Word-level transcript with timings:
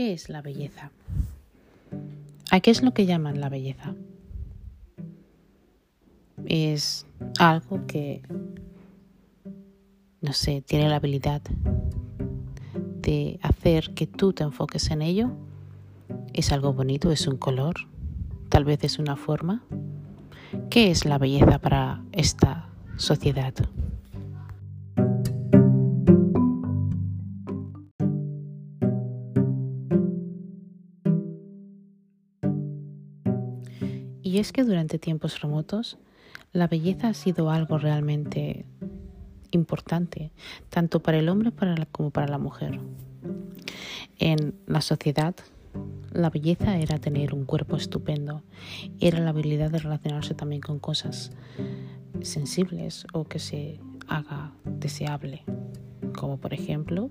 ¿Qué 0.00 0.14
es 0.14 0.30
la 0.30 0.40
belleza? 0.40 0.92
¿A 2.50 2.60
qué 2.60 2.70
es 2.70 2.82
lo 2.82 2.94
que 2.94 3.04
llaman 3.04 3.38
la 3.38 3.50
belleza? 3.50 3.94
Es 6.46 7.04
algo 7.38 7.86
que, 7.86 8.22
no 10.22 10.32
sé, 10.32 10.62
tiene 10.62 10.88
la 10.88 10.96
habilidad 10.96 11.42
de 13.02 13.38
hacer 13.42 13.92
que 13.92 14.06
tú 14.06 14.32
te 14.32 14.42
enfoques 14.42 14.90
en 14.90 15.02
ello. 15.02 15.32
Es 16.32 16.50
algo 16.50 16.72
bonito, 16.72 17.12
es 17.12 17.26
un 17.26 17.36
color, 17.36 17.74
tal 18.48 18.64
vez 18.64 18.82
es 18.84 18.98
una 18.98 19.16
forma. 19.16 19.62
¿Qué 20.70 20.90
es 20.90 21.04
la 21.04 21.18
belleza 21.18 21.58
para 21.58 22.02
esta 22.12 22.70
sociedad? 22.96 23.52
Y 34.22 34.38
es 34.38 34.52
que 34.52 34.64
durante 34.64 34.98
tiempos 34.98 35.40
remotos 35.40 35.98
la 36.52 36.66
belleza 36.66 37.08
ha 37.08 37.14
sido 37.14 37.50
algo 37.50 37.78
realmente 37.78 38.64
importante, 39.50 40.30
tanto 40.68 41.00
para 41.00 41.18
el 41.18 41.28
hombre 41.28 41.52
como 41.92 42.10
para 42.10 42.28
la 42.28 42.38
mujer. 42.38 42.80
En 44.18 44.54
la 44.66 44.80
sociedad, 44.80 45.34
la 46.12 46.30
belleza 46.30 46.76
era 46.78 46.98
tener 46.98 47.34
un 47.34 47.44
cuerpo 47.44 47.76
estupendo, 47.76 48.42
era 49.00 49.20
la 49.20 49.30
habilidad 49.30 49.70
de 49.70 49.78
relacionarse 49.78 50.34
también 50.34 50.60
con 50.60 50.78
cosas 50.78 51.32
sensibles 52.22 53.06
o 53.12 53.24
que 53.24 53.38
se 53.38 53.80
haga 54.08 54.52
deseable, 54.64 55.44
como 56.16 56.38
por 56.38 56.52
ejemplo 56.52 57.10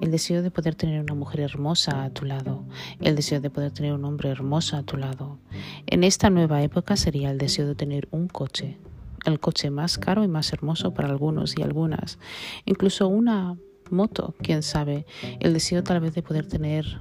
el 0.00 0.10
deseo 0.10 0.42
de 0.42 0.50
poder 0.50 0.74
tener 0.74 1.00
una 1.00 1.14
mujer 1.14 1.40
hermosa 1.40 2.04
a 2.04 2.10
tu 2.10 2.24
lado, 2.24 2.64
el 3.00 3.16
deseo 3.16 3.40
de 3.40 3.50
poder 3.50 3.72
tener 3.72 3.92
un 3.92 4.04
hombre 4.04 4.30
hermoso 4.30 4.76
a 4.76 4.82
tu 4.82 4.96
lado. 4.96 5.38
En 5.86 6.04
esta 6.04 6.30
nueva 6.30 6.62
época 6.62 6.96
sería 6.96 7.30
el 7.30 7.38
deseo 7.38 7.66
de 7.66 7.74
tener 7.74 8.08
un 8.10 8.28
coche, 8.28 8.78
el 9.26 9.40
coche 9.40 9.70
más 9.70 9.98
caro 9.98 10.24
y 10.24 10.28
más 10.28 10.52
hermoso 10.52 10.94
para 10.94 11.08
algunos 11.08 11.56
y 11.58 11.62
algunas, 11.62 12.18
incluso 12.64 13.08
una 13.08 13.56
moto, 13.90 14.34
quién 14.42 14.62
sabe, 14.62 15.06
el 15.40 15.52
deseo 15.52 15.82
tal 15.82 16.00
vez 16.00 16.14
de 16.14 16.22
poder 16.22 16.46
tener 16.46 17.00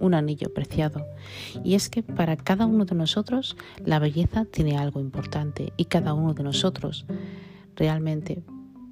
un 0.00 0.14
anillo 0.14 0.52
preciado. 0.52 1.06
Y 1.62 1.74
es 1.74 1.88
que 1.88 2.02
para 2.02 2.36
cada 2.36 2.66
uno 2.66 2.84
de 2.84 2.94
nosotros 2.94 3.56
la 3.84 3.98
belleza 3.98 4.44
tiene 4.44 4.76
algo 4.76 5.00
importante 5.00 5.72
y 5.76 5.86
cada 5.86 6.14
uno 6.14 6.34
de 6.34 6.42
nosotros 6.42 7.06
realmente 7.76 8.42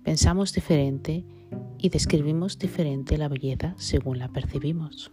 pensamos 0.05 0.53
diferente 0.53 1.25
y 1.83 1.89
describimos 1.89 2.61
diferente 2.61 3.19
la 3.19 3.27
belleza 3.27 3.75
según 3.77 4.21
la 4.21 4.29
percibimos. 4.29 5.11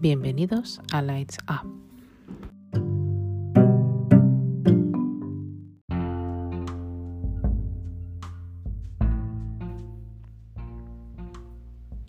Bienvenidos 0.00 0.80
a 0.92 1.02
Lights 1.02 1.38
Up. 1.48 1.68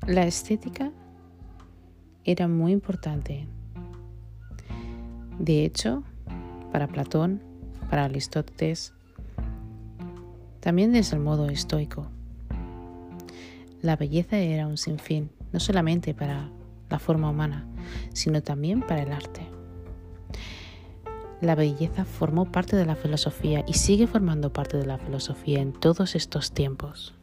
La 0.08 0.26
estética 0.26 0.92
era 2.24 2.48
muy 2.48 2.72
importante. 2.72 3.48
De 5.38 5.64
hecho, 5.64 6.04
para 6.72 6.88
Platón, 6.88 7.44
para 7.92 8.06
Aristóteles, 8.06 8.96
también 10.60 10.92
desde 10.92 11.18
el 11.18 11.22
modo 11.22 11.48
estoico, 11.52 12.08
la 13.82 13.96
belleza 13.96 14.38
era 14.38 14.68
un 14.68 14.78
sinfín, 14.78 15.32
no 15.54 15.60
solamente 15.60 16.14
para 16.14 16.50
la 16.90 17.00
forma 17.00 17.30
humana, 17.30 17.66
sino 18.14 18.42
también 18.42 18.82
para 18.82 19.04
el 19.04 19.12
arte. 19.12 19.42
La 21.42 21.56
belleza 21.56 22.04
formó 22.04 22.52
parte 22.52 22.76
de 22.76 22.86
la 22.86 22.96
filosofía 22.96 23.64
y 23.66 23.74
sigue 23.74 24.08
formando 24.08 24.52
parte 24.52 24.78
de 24.78 24.86
la 24.86 24.98
filosofía 24.98 25.62
en 25.62 25.72
todos 25.72 26.16
estos 26.16 26.52
tiempos. 26.54 27.14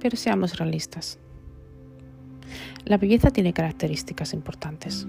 Pero 0.00 0.16
seamos 0.16 0.56
realistas. 0.56 1.18
La 2.84 2.98
belleza 2.98 3.32
tiene 3.32 3.52
características 3.52 4.32
importantes. 4.32 5.08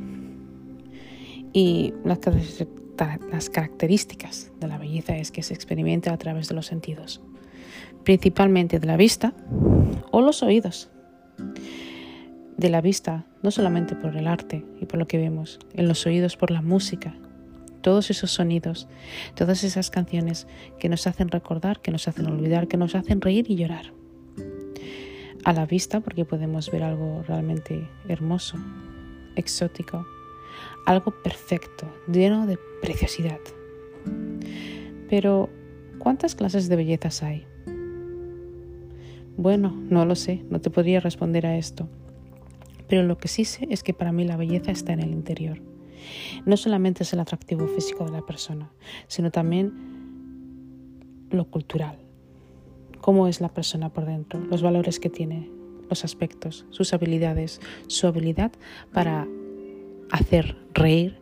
Y 1.53 1.94
las, 2.03 3.50
características 3.50 4.52
de 4.59 4.68
la 4.68 4.78
belleza 4.78 5.16
es 5.18 5.31
que 5.31 5.44
se 5.44 5.53
experimenta 5.53 6.13
a 6.13 6.18
través 6.18 6.50
de 6.50 6.56
los 6.56 6.66
sentidos, 6.66 7.22
principalmente 8.03 8.80
de 8.80 8.88
la 8.88 8.97
vista 8.97 9.34
o 10.12 10.22
los 10.22 10.44
oídos. 10.44 10.90
De 12.57 12.69
la 12.69 12.81
vista, 12.81 13.25
no 13.44 13.52
solamente 13.52 13.96
por 13.96 14.16
el 14.16 14.28
arte 14.28 14.66
y 14.81 14.86
por 14.86 15.00
lo 15.00 15.07
que 15.07 15.18
vemos, 15.18 15.59
en 15.74 15.88
los 15.88 16.06
oídos 16.07 16.38
por 16.38 16.50
la 16.50 16.62
música, 16.62 17.16
todos 17.81 18.09
esos 18.09 18.31
sonidos, 18.31 18.88
todas 19.36 19.63
esas 19.63 19.90
canciones 19.90 20.47
que 20.80 20.90
nos 20.90 21.07
hacen 21.07 21.30
recordar, 21.30 21.80
que 21.81 21.91
nos 21.91 22.07
hacen 22.07 22.25
olvidar, 22.25 22.68
que 22.68 22.78
nos 22.78 22.96
hacen 22.96 23.22
reír 23.22 23.46
y 23.50 23.56
llorar. 23.56 23.94
A 25.46 25.53
la 25.53 25.66
vista 25.66 26.02
porque 26.02 26.25
podemos 26.25 26.69
ver 26.72 26.84
algo 26.84 27.24
realmente 27.28 27.88
hermoso, 28.09 28.57
exótico, 29.36 30.06
algo 30.85 31.12
perfecto, 31.23 31.88
lleno 32.12 32.47
de 32.47 32.57
preciosidad. 32.81 33.40
Pero, 35.09 35.50
¿cuántas 36.00 36.35
clases 36.35 36.69
de 36.69 36.75
bellezas 36.75 37.23
hay? 37.23 37.45
Bueno, 39.38 39.75
no 39.90 40.06
lo 40.06 40.16
sé, 40.16 40.44
no 40.50 40.59
te 40.62 40.69
podría 40.69 41.00
responder 41.00 41.45
a 41.45 41.57
esto. 41.57 41.88
Pero 42.88 43.03
lo 43.03 43.18
que 43.18 43.28
sí 43.28 43.45
sé 43.45 43.68
es 43.69 43.84
que 43.84 43.94
para 43.94 44.12
mí 44.12 44.23
la 44.25 44.38
belleza 44.38 44.72
está 44.72 44.94
en 44.94 45.01
el 45.01 45.12
interior. 45.12 45.62
No 46.45 46.57
solamente 46.57 47.03
es 47.03 47.13
el 47.13 47.19
atractivo 47.19 47.68
físico 47.68 48.06
de 48.06 48.12
la 48.12 48.25
persona, 48.25 48.72
sino 49.07 49.29
también 49.29 49.74
lo 51.29 51.45
cultural. 51.50 52.00
Cómo 53.01 53.28
es 53.28 53.41
la 53.41 53.50
persona 53.50 53.89
por 53.89 54.06
dentro, 54.06 54.39
los 54.39 54.62
valores 54.62 55.00
que 55.00 55.09
tiene, 55.09 55.50
los 55.89 56.03
aspectos, 56.03 56.66
sus 56.69 56.94
habilidades, 56.94 57.62
su 57.88 58.07
habilidad 58.07 58.51
para 58.91 59.28
hacer 60.12 60.56
reír 60.73 61.19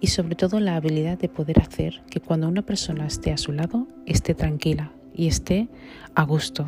y 0.00 0.08
sobre 0.08 0.34
todo 0.34 0.60
la 0.60 0.76
habilidad 0.76 1.18
de 1.18 1.28
poder 1.28 1.60
hacer 1.60 2.02
que 2.10 2.20
cuando 2.20 2.48
una 2.48 2.62
persona 2.62 3.06
esté 3.06 3.32
a 3.32 3.36
su 3.36 3.52
lado 3.52 3.86
esté 4.06 4.34
tranquila 4.34 4.92
y 5.14 5.26
esté 5.26 5.68
a 6.14 6.22
gusto. 6.22 6.66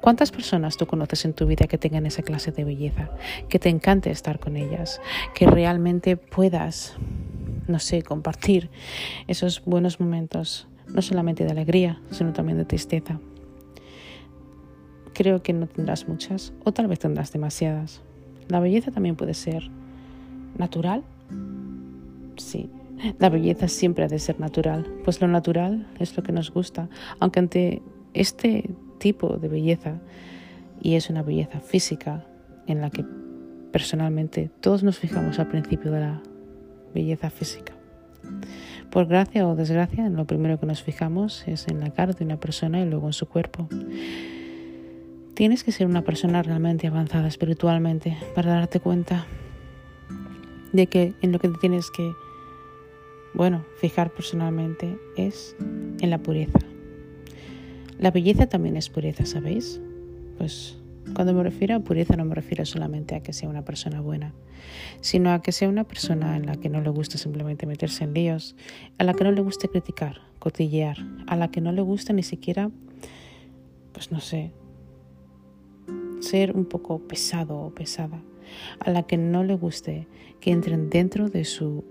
¿Cuántas 0.00 0.30
personas 0.30 0.76
tú 0.76 0.86
conoces 0.86 1.24
en 1.24 1.34
tu 1.34 1.46
vida 1.46 1.66
que 1.66 1.78
tengan 1.78 2.06
esa 2.06 2.22
clase 2.22 2.52
de 2.52 2.64
belleza? 2.64 3.10
Que 3.48 3.58
te 3.58 3.68
encante 3.68 4.10
estar 4.10 4.38
con 4.38 4.56
ellas, 4.56 5.00
que 5.34 5.46
realmente 5.46 6.16
puedas, 6.16 6.96
no 7.66 7.78
sé, 7.78 8.02
compartir 8.02 8.70
esos 9.26 9.64
buenos 9.64 10.00
momentos, 10.00 10.68
no 10.88 11.02
solamente 11.02 11.44
de 11.44 11.50
alegría, 11.50 12.00
sino 12.10 12.32
también 12.32 12.58
de 12.58 12.64
tristeza. 12.64 13.20
Creo 15.12 15.42
que 15.42 15.52
no 15.52 15.66
tendrás 15.66 16.08
muchas 16.08 16.52
o 16.64 16.72
tal 16.72 16.86
vez 16.86 17.00
tendrás 17.00 17.32
demasiadas. 17.32 18.02
La 18.48 18.60
belleza 18.60 18.92
también 18.92 19.16
puede 19.16 19.34
ser 19.34 19.70
natural? 20.58 21.02
Sí, 22.36 22.70
la 23.18 23.28
belleza 23.28 23.68
siempre 23.68 24.04
ha 24.04 24.08
de 24.08 24.18
ser 24.18 24.40
natural, 24.40 24.86
pues 25.04 25.20
lo 25.20 25.28
natural 25.28 25.86
es 25.98 26.16
lo 26.16 26.22
que 26.22 26.32
nos 26.32 26.50
gusta, 26.50 26.88
aunque 27.20 27.40
ante 27.40 27.82
este 28.14 28.70
tipo 28.98 29.36
de 29.36 29.48
belleza, 29.48 30.00
y 30.80 30.94
es 30.94 31.10
una 31.10 31.22
belleza 31.22 31.60
física 31.60 32.24
en 32.66 32.80
la 32.80 32.90
que 32.90 33.04
personalmente 33.72 34.50
todos 34.60 34.82
nos 34.82 34.98
fijamos 34.98 35.38
al 35.38 35.48
principio 35.48 35.90
de 35.90 36.00
la 36.00 36.22
belleza 36.94 37.30
física. 37.30 37.74
Por 38.90 39.06
gracia 39.06 39.46
o 39.46 39.54
desgracia, 39.54 40.08
lo 40.08 40.26
primero 40.26 40.58
que 40.58 40.66
nos 40.66 40.82
fijamos 40.82 41.46
es 41.46 41.68
en 41.68 41.80
la 41.80 41.90
cara 41.90 42.12
de 42.12 42.24
una 42.24 42.38
persona 42.38 42.80
y 42.80 42.88
luego 42.88 43.06
en 43.06 43.12
su 43.12 43.26
cuerpo. 43.26 43.68
Tienes 45.34 45.62
que 45.62 45.72
ser 45.72 45.86
una 45.86 46.02
persona 46.02 46.42
realmente 46.42 46.86
avanzada 46.86 47.28
espiritualmente 47.28 48.16
para 48.34 48.52
darte 48.52 48.80
cuenta 48.80 49.26
de 50.72 50.86
que 50.86 51.14
en 51.22 51.32
lo 51.32 51.38
que 51.38 51.48
te 51.48 51.58
tienes 51.58 51.90
que, 51.90 52.12
bueno, 53.34 53.64
fijar 53.80 54.10
personalmente 54.10 54.98
es 55.16 55.56
en 56.00 56.10
la 56.10 56.18
pureza. 56.18 56.58
La 57.98 58.10
belleza 58.10 58.46
también 58.46 58.76
es 58.76 58.88
pureza, 58.88 59.26
¿sabéis? 59.26 59.80
Pues 60.36 60.78
cuando 61.14 61.32
me 61.32 61.42
refiero 61.42 61.74
a 61.74 61.80
pureza 61.80 62.16
no 62.16 62.24
me 62.24 62.34
refiero 62.34 62.64
solamente 62.64 63.14
a 63.14 63.22
que 63.22 63.32
sea 63.32 63.48
una 63.48 63.64
persona 63.64 64.00
buena, 64.00 64.34
sino 65.00 65.32
a 65.32 65.42
que 65.42 65.52
sea 65.52 65.68
una 65.68 65.84
persona 65.84 66.36
en 66.36 66.46
la 66.46 66.56
que 66.56 66.68
no 66.68 66.80
le 66.80 66.90
gusta 66.90 67.18
simplemente 67.18 67.66
meterse 67.66 68.04
en 68.04 68.14
líos, 68.14 68.54
a 68.98 69.04
la 69.04 69.14
que 69.14 69.24
no 69.24 69.32
le 69.32 69.40
guste 69.40 69.68
criticar, 69.68 70.20
cotillear, 70.38 70.98
a 71.26 71.36
la 71.36 71.50
que 71.50 71.60
no 71.60 71.72
le 71.72 71.80
gusta 71.80 72.12
ni 72.12 72.22
siquiera, 72.22 72.70
pues 73.92 74.12
no 74.12 74.20
sé, 74.20 74.52
ser 76.20 76.54
un 76.54 76.66
poco 76.66 77.00
pesado 77.00 77.58
o 77.58 77.70
pesada 77.70 78.20
a 78.80 78.90
la 78.90 79.02
que 79.02 79.16
no 79.16 79.44
le 79.44 79.54
guste 79.54 80.06
que 80.40 80.50
entren 80.50 80.90
dentro 80.90 81.28
de 81.28 81.44
su 81.44 81.84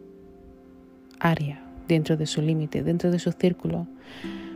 área, 1.20 1.64
dentro 1.88 2.18
de 2.18 2.26
su 2.26 2.42
límite, 2.42 2.84
dentro 2.84 3.12
de 3.12 3.20
su 3.20 3.32
círculo, 3.32 3.88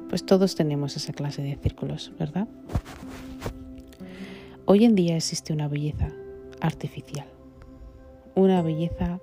pues 0.10 0.26
todos 0.26 0.56
tenemos 0.56 0.98
esa 0.98 1.14
clase 1.14 1.42
de 1.42 1.56
círculos, 1.56 2.12
¿verdad? 2.20 2.48
Hoy 4.66 4.86
en 4.86 4.96
día 4.96 5.16
existe 5.16 5.54
una 5.54 5.68
belleza 5.68 6.10
artificial, 6.60 7.28
una 8.36 8.62
belleza 8.62 9.20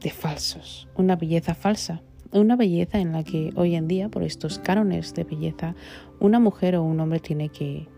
de 0.00 0.10
falsos, 0.10 0.88
una 0.96 1.16
belleza 1.16 1.54
falsa, 1.54 2.02
una 2.32 2.56
belleza 2.56 2.98
en 2.98 3.12
la 3.12 3.22
que 3.22 3.52
hoy 3.56 3.74
en 3.74 3.86
día, 3.86 4.08
por 4.08 4.22
estos 4.22 4.58
cánones 4.58 5.14
de 5.14 5.24
belleza, 5.24 5.74
una 6.20 6.40
mujer 6.40 6.76
o 6.76 6.82
un 6.82 6.98
hombre 7.00 7.20
tiene 7.20 7.48
que, 7.48 7.88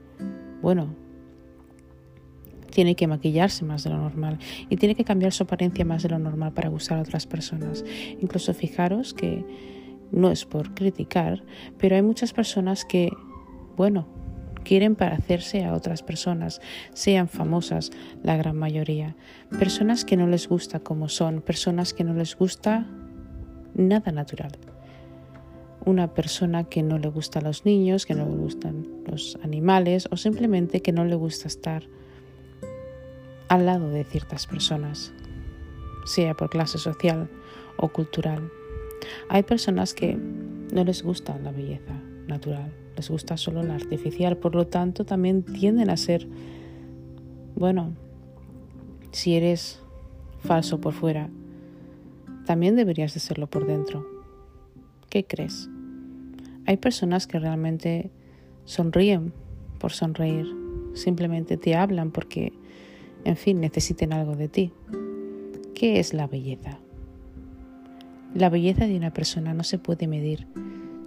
bueno, 0.63 0.95
tiene 2.77 2.95
que 2.95 3.07
maquillarse 3.07 3.65
más 3.65 3.85
de 3.85 3.91
lo 3.91 3.97
normal 3.97 4.39
y 4.69 4.77
tiene 4.77 4.95
que 4.95 5.03
cambiar 5.03 5.33
su 5.33 5.45
apariencia 5.45 5.83
más 5.87 6.03
de 6.03 6.11
lo 6.11 6.19
normal 6.19 6.53
para 6.53 6.69
gustar 6.69 6.99
a 6.99 7.01
otras 7.01 7.27
personas. 7.27 7.87
Incluso 8.21 8.53
fijaros 8.53 9.15
que 9.15 9.47
no 10.13 10.31
es 10.31 10.45
por 10.45 10.75
criticar, 10.75 11.43
pero 11.79 11.97
hay 11.97 12.03
muchas 12.03 12.35
personas 12.35 12.85
que, 12.85 13.15
bueno, 13.79 14.07
quieren 14.63 14.95
parecerse 14.95 15.65
a 15.65 15.73
otras 15.73 16.03
personas, 16.03 16.61
sean 16.93 17.29
famosas 17.29 17.93
la 18.23 18.37
gran 18.37 18.59
mayoría. 18.59 19.17
Personas 19.59 20.05
que 20.05 20.19
no 20.19 20.27
les 20.27 20.47
gusta 20.47 20.81
como 20.81 21.09
son, 21.09 21.41
personas 21.41 21.95
que 21.95 22.05
no 22.05 22.13
les 22.13 22.37
gusta 22.37 22.87
nada 23.75 24.13
natural. 24.13 24.53
Una 25.87 26.13
persona 26.13 26.65
que 26.65 26.83
no 26.83 26.99
le 26.99 27.09
gusta 27.09 27.39
a 27.39 27.43
los 27.43 27.65
niños, 27.65 28.05
que 28.05 28.15
no 28.15 28.29
le 28.29 28.37
gustan 28.37 28.87
los 29.07 29.39
animales 29.43 30.09
o 30.11 30.19
simplemente 30.19 30.83
que 30.83 30.93
no 30.93 31.07
le 31.07 31.15
gusta 31.15 31.49
estar 31.49 31.89
al 33.49 33.67
lado 33.67 33.91
de 33.91 34.05
ciertas 34.05 34.47
personas, 34.47 35.13
sea 36.05 36.35
por 36.35 36.51
clase 36.51 36.79
social 36.79 37.29
o 37.77 37.89
cultural. 37.89 38.51
Hay 39.29 39.43
personas 39.43 39.95
que 39.95 40.17
no 40.17 40.85
les 40.85 41.03
gusta 41.03 41.39
la 41.39 41.53
belleza 41.53 41.95
natural, 42.27 42.73
les 42.97 43.11
gusta 43.11 43.37
solo 43.37 43.63
la 43.63 43.75
artificial, 43.75 44.37
por 44.37 44.55
lo 44.55 44.67
tanto 44.67 45.05
también 45.05 45.43
tienden 45.43 45.91
a 45.91 45.97
ser, 45.97 46.27
bueno, 47.55 47.95
si 49.13 49.35
eres 49.35 49.81
falso 50.41 50.81
por 50.81 50.93
fuera, 50.93 51.31
también 52.47 52.77
deberías 52.77 53.15
de 53.15 53.21
serlo 53.21 53.49
por 53.49 53.67
dentro. 53.67 54.07
¿Qué 55.09 55.25
crees? 55.25 55.69
Hay 56.67 56.77
personas 56.79 57.27
que 57.27 57.39
realmente 57.39 58.11
sonríen 58.65 59.33
por 59.79 59.93
sonreír, 59.93 60.47
simplemente 60.95 61.57
te 61.57 61.77
hablan 61.77 62.11
porque, 62.11 62.53
en 63.27 63.37
fin, 63.37 63.61
necesiten 63.61 64.13
algo 64.13 64.37
de 64.37 64.49
ti. 64.49 64.73
¿Qué 65.75 65.99
es 65.99 66.15
la 66.15 66.29
belleza? 66.29 66.79
La 68.35 68.49
belleza 68.51 68.87
de 68.87 68.97
una 68.97 69.13
persona 69.13 69.53
no 69.53 69.65
se 69.65 69.79
puede 69.79 70.07
medir 70.07 70.47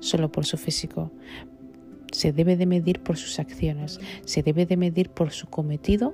solo 0.02 0.30
por 0.30 0.46
su 0.46 0.58
físico, 0.58 1.12
se 2.12 2.34
debe 2.34 2.58
de 2.58 2.66
medir 2.66 3.02
por 3.04 3.16
sus 3.16 3.40
acciones, 3.40 4.02
se 4.26 4.44
debe 4.44 4.66
de 4.66 4.76
medir 4.76 5.10
por 5.10 5.32
su 5.32 5.48
cometido 5.48 6.14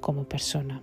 como 0.00 0.24
persona. 0.24 0.82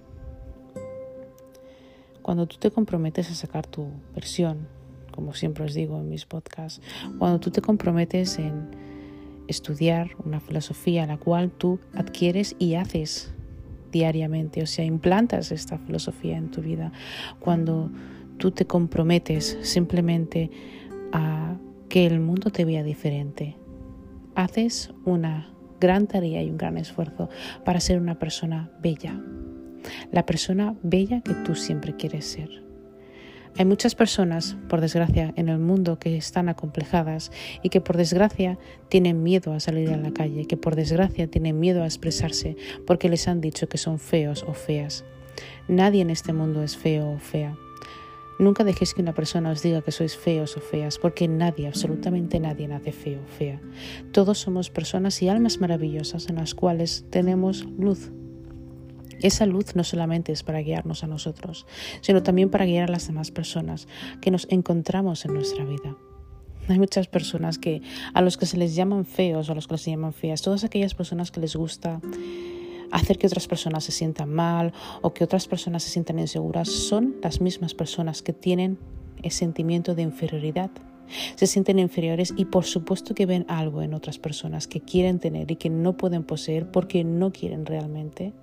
Cuando 2.24 2.48
tú 2.48 2.58
te 2.58 2.72
comprometes 2.72 3.30
a 3.30 3.36
sacar 3.36 3.68
tu 3.68 3.88
versión, 4.16 4.68
como 5.12 5.36
siempre 5.36 5.66
os 5.66 5.76
digo 5.76 6.00
en 6.00 6.10
mis 6.10 6.26
podcasts, 6.26 6.82
cuando 7.20 7.40
tú 7.40 7.52
te 7.52 7.62
comprometes 7.62 8.40
en 8.40 8.72
estudiar 9.48 10.16
una 10.26 10.40
filosofía 10.40 11.06
la 11.06 11.18
cual 11.18 11.52
tú 11.52 11.80
adquieres 11.94 12.56
y 12.58 12.74
haces 12.74 13.36
diariamente, 13.92 14.62
o 14.62 14.66
sea, 14.66 14.86
implantas 14.86 15.52
esta 15.52 15.78
filosofía 15.78 16.38
en 16.38 16.52
tu 16.52 16.62
vida, 16.62 16.92
cuando 17.40 17.92
tú 18.38 18.52
te 18.52 18.66
comprometes 18.66 19.58
simplemente 19.62 20.52
a 21.12 21.58
que 21.90 22.06
el 22.06 22.20
mundo 22.20 22.52
te 22.52 22.66
vea 22.66 22.84
diferente, 22.84 23.56
haces 24.36 24.92
una 25.06 25.54
gran 25.80 26.08
tarea 26.08 26.42
y 26.44 26.50
un 26.50 26.58
gran 26.58 26.78
esfuerzo 26.78 27.30
para 27.64 27.80
ser 27.80 28.00
una 28.00 28.20
persona 28.20 28.72
bella, 28.82 29.20
la 30.12 30.26
persona 30.26 30.76
bella 30.84 31.22
que 31.22 31.34
tú 31.34 31.56
siempre 31.56 31.96
quieres 31.96 32.26
ser. 32.26 32.67
Hay 33.58 33.66
muchas 33.66 33.96
personas, 33.96 34.56
por 34.70 34.82
desgracia, 34.82 35.34
en 35.36 35.50
el 35.50 35.58
mundo 35.58 35.98
que 35.98 36.16
están 36.16 36.48
acomplejadas 36.48 37.32
y 37.64 37.70
que 37.70 37.82
por 37.82 37.98
desgracia 37.98 38.60
tienen 38.88 39.24
miedo 39.24 39.52
a 39.52 39.60
salir 39.60 39.90
a 39.90 39.98
la 39.98 40.12
calle, 40.12 40.46
que 40.46 40.58
por 40.58 40.76
desgracia 40.76 41.28
tienen 41.28 41.60
miedo 41.60 41.82
a 41.82 41.88
expresarse 41.88 42.56
porque 42.86 43.10
les 43.10 43.28
han 43.28 43.42
dicho 43.42 43.68
que 43.68 43.80
son 43.80 43.98
feos 43.98 44.46
o 44.48 44.54
feas. 44.54 45.06
Nadie 45.68 46.02
en 46.02 46.12
este 46.12 46.34
mundo 46.34 46.62
es 46.62 46.78
feo 46.78 47.14
o 47.14 47.18
fea. 47.18 47.58
Nunca 48.38 48.64
dejéis 48.64 48.94
que 48.94 49.02
una 49.02 49.16
persona 49.16 49.50
os 49.50 49.64
diga 49.64 49.82
que 49.82 49.92
sois 49.92 50.16
feos 50.16 50.56
o 50.56 50.62
feas, 50.62 51.00
porque 51.00 51.28
nadie, 51.28 51.66
absolutamente 51.66 52.40
nadie 52.40 52.68
nace 52.68 52.92
feo 52.92 53.22
o 53.24 53.28
fea. 53.28 53.60
Todos 54.12 54.38
somos 54.38 54.70
personas 54.70 55.20
y 55.24 55.30
almas 55.30 55.60
maravillosas 55.60 56.30
en 56.30 56.36
las 56.36 56.54
cuales 56.54 57.06
tenemos 57.10 57.66
luz. 57.80 58.12
Esa 59.22 59.46
luz 59.46 59.76
no 59.76 59.84
solamente 59.84 60.32
es 60.32 60.44
para 60.44 60.60
guiarnos 60.60 61.04
a 61.04 61.08
nosotros, 61.08 61.66
sino 62.02 62.24
también 62.24 62.50
para 62.50 62.66
guiar 62.66 62.90
a 62.90 62.92
las 62.92 63.08
demás 63.08 63.32
personas 63.32 63.88
que 64.22 64.32
nos 64.32 64.48
encontramos 64.50 65.26
en 65.26 65.34
nuestra 65.34 65.66
vida. 65.66 65.96
Hay 66.68 66.80
muchas 66.80 67.08
personas 67.08 67.58
que 67.58 67.82
a 68.14 68.22
los 68.22 68.38
que 68.38 68.46
se 68.46 68.58
les 68.58 68.76
llaman 68.76 69.06
feos 69.06 69.48
o 69.48 69.54
a 69.54 69.56
los 69.56 69.68
que 69.68 69.78
se 69.78 69.92
llaman 69.92 70.14
feas, 70.14 70.42
todas 70.42 70.64
aquellas 70.64 70.96
personas 70.96 71.32
que 71.32 71.40
les 71.40 71.56
gusta 71.56 72.02
hacer 72.92 73.18
que 73.18 73.28
otras 73.28 73.48
personas 73.48 73.84
se 73.84 73.92
sientan 73.92 74.34
mal 74.34 74.74
o 75.02 75.14
que 75.14 75.24
otras 75.24 75.48
personas 75.48 75.84
se 75.84 75.90
sientan 75.90 76.20
inseguras 76.20 76.70
son 76.70 77.16
las 77.22 77.42
mismas 77.42 77.74
personas 77.74 78.22
que 78.22 78.34
tienen 78.34 78.78
el 79.24 79.32
sentimiento 79.32 79.96
de 79.96 80.04
inferioridad. 80.04 80.72
Se 81.36 81.48
sienten 81.48 81.80
inferiores 81.80 82.34
y 82.36 82.46
por 82.46 82.66
supuesto 82.66 83.16
que 83.16 83.26
ven 83.26 83.46
algo 83.48 83.82
en 83.82 83.94
otras 83.94 84.20
personas 84.20 84.68
que 84.68 84.82
quieren 84.82 85.20
tener 85.20 85.50
y 85.50 85.56
que 85.56 85.70
no 85.70 85.96
pueden 85.96 86.24
poseer 86.24 86.70
porque 86.70 87.06
no 87.06 87.32
quieren 87.32 87.66
realmente 87.66 88.34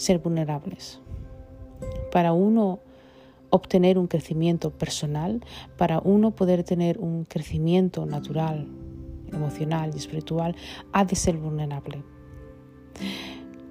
ser 0.00 0.18
vulnerables. 0.18 1.00
Para 2.10 2.32
uno 2.32 2.80
obtener 3.50 3.98
un 3.98 4.06
crecimiento 4.06 4.70
personal, 4.70 5.44
para 5.76 6.00
uno 6.00 6.30
poder 6.30 6.64
tener 6.64 6.98
un 6.98 7.24
crecimiento 7.24 8.06
natural, 8.06 8.66
emocional 9.32 9.90
y 9.94 9.98
espiritual, 9.98 10.56
ha 10.92 11.04
de 11.04 11.16
ser 11.16 11.36
vulnerable 11.36 12.02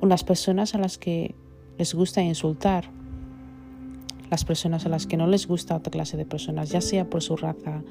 unas 0.02 0.24
personas 0.24 0.76
a 0.76 0.78
las 0.78 0.98
que 0.98 1.36
les 1.78 1.94
gusta 1.94 2.22
insultar, 2.22 2.90
las 4.30 4.46
personas 4.46 4.86
a 4.86 4.90
las 4.90 5.08
que 5.08 5.18
no 5.18 5.28
les 5.28 5.48
gusta 5.48 5.76
otra 5.76 5.92
clase 5.92 6.16
de 6.16 6.26
personas, 6.26 6.70
ya 6.70 6.82
sea 6.82 7.10
por 7.10 7.22
su 7.22 7.36
raza, 7.36 7.82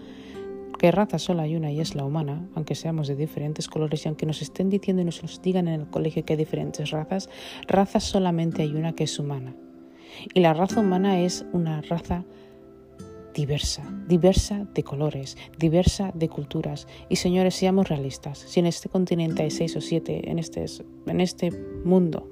que 0.78 0.90
raza 0.90 1.18
solo 1.18 1.42
hay 1.42 1.56
una 1.56 1.70
y 1.70 1.80
es 1.80 1.94
la 1.94 2.04
humana, 2.04 2.48
aunque 2.54 2.74
seamos 2.74 3.08
de 3.08 3.16
diferentes 3.16 3.68
colores 3.68 4.04
y 4.04 4.08
aunque 4.08 4.26
nos 4.26 4.40
estén 4.40 4.70
diciendo 4.70 5.02
y 5.02 5.04
nos 5.04 5.42
digan 5.42 5.68
en 5.68 5.80
el 5.80 5.86
colegio 5.88 6.24
que 6.24 6.34
hay 6.34 6.38
diferentes 6.38 6.90
razas, 6.90 7.28
raza 7.66 8.00
solamente 8.00 8.62
hay 8.62 8.74
una 8.74 8.94
que 8.94 9.04
es 9.04 9.18
humana. 9.18 9.54
Y 10.34 10.40
la 10.40 10.54
raza 10.54 10.80
humana 10.80 11.20
es 11.20 11.44
una 11.52 11.82
raza 11.82 12.24
diversa, 13.34 13.84
diversa 14.06 14.66
de 14.74 14.82
colores, 14.82 15.36
diversa 15.58 16.12
de 16.14 16.28
culturas. 16.28 16.86
Y 17.08 17.16
señores, 17.16 17.54
seamos 17.54 17.88
realistas, 17.88 18.38
si 18.38 18.60
en 18.60 18.66
este 18.66 18.88
continente 18.88 19.42
hay 19.42 19.50
seis 19.50 19.76
o 19.76 19.80
siete, 19.80 20.30
en 20.30 20.38
este, 20.38 20.64
en 21.06 21.20
este 21.20 21.50
mundo 21.84 22.28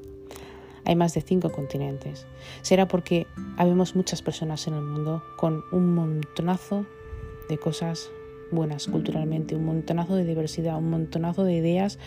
hay 0.85 0.95
más 0.95 1.15
de 1.15 1.21
cinco 1.21 1.51
continentes, 1.51 2.27
será 2.63 2.87
porque 2.87 3.27
habemos 3.57 3.97
muchas 3.97 4.23
personas 4.23 4.69
en 4.69 4.75
el 4.75 4.83
mundo 4.83 5.23
con 5.37 5.65
un 5.73 5.95
montonazo 5.95 6.87
de 7.49 7.59
cosas 7.59 8.11
buenas 8.53 8.87
culturalmente, 8.87 9.57
un 9.57 9.65
montonazo 9.65 10.15
de 10.15 10.25
diversidad, 10.25 10.79
un 10.79 10.91
montonazo 10.91 11.45
de 11.45 11.55
ideas, 11.55 11.99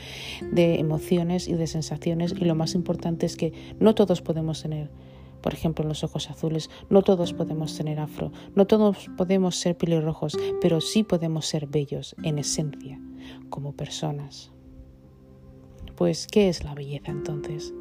de 0.51 0.79
emociones 0.79 1.47
y 1.47 1.53
de 1.53 1.67
sensaciones 1.67 2.33
y 2.37 2.45
lo 2.45 2.55
más 2.55 2.75
importante 2.75 3.25
es 3.25 3.35
que 3.35 3.53
no 3.79 3.95
todos 3.95 4.21
podemos 4.21 4.61
tener 4.61 4.89
por 5.41 5.53
ejemplo, 5.53 5.85
los 5.85 6.03
ojos 6.03 6.29
azules. 6.29 6.69
No 6.89 7.01
todos 7.01 7.33
podemos 7.33 7.77
tener 7.77 7.99
afro, 7.99 8.31
no 8.55 8.67
todos 8.67 9.09
podemos 9.17 9.55
ser 9.55 9.77
pelirrojos, 9.77 10.37
pero 10.61 10.81
sí 10.81 11.03
podemos 11.03 11.45
ser 11.45 11.67
bellos 11.67 12.15
en 12.23 12.39
esencia, 12.39 12.99
como 13.49 13.73
personas. 13.73 14.51
Pues, 15.95 16.27
¿qué 16.27 16.49
es 16.49 16.63
la 16.63 16.75
belleza 16.75 17.11
entonces? 17.11 17.73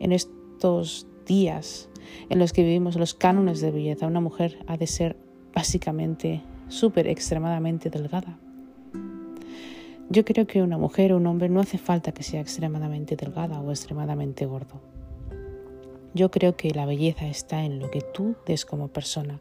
En 0.00 0.12
estos 0.12 1.06
días 1.26 1.88
en 2.30 2.38
los 2.38 2.52
que 2.52 2.62
vivimos 2.62 2.96
los 2.96 3.14
cánones 3.14 3.60
de 3.60 3.70
belleza, 3.70 4.06
una 4.06 4.20
mujer 4.20 4.58
ha 4.66 4.76
de 4.76 4.86
ser 4.86 5.16
básicamente 5.54 6.42
súper 6.68 7.06
extremadamente 7.08 7.90
delgada. 7.90 8.38
Yo 10.10 10.24
creo 10.24 10.46
que 10.46 10.62
una 10.62 10.78
mujer 10.78 11.12
o 11.12 11.18
un 11.18 11.26
hombre 11.26 11.48
no 11.48 11.60
hace 11.60 11.76
falta 11.76 12.12
que 12.12 12.22
sea 12.22 12.40
extremadamente 12.40 13.14
delgada 13.14 13.60
o 13.60 13.70
extremadamente 13.70 14.46
gordo. 14.46 14.80
Yo 16.14 16.30
creo 16.30 16.56
que 16.56 16.70
la 16.70 16.86
belleza 16.86 17.26
está 17.26 17.64
en 17.64 17.78
lo 17.78 17.90
que 17.90 18.00
tú 18.00 18.34
des 18.46 18.64
como 18.64 18.88
persona. 18.88 19.40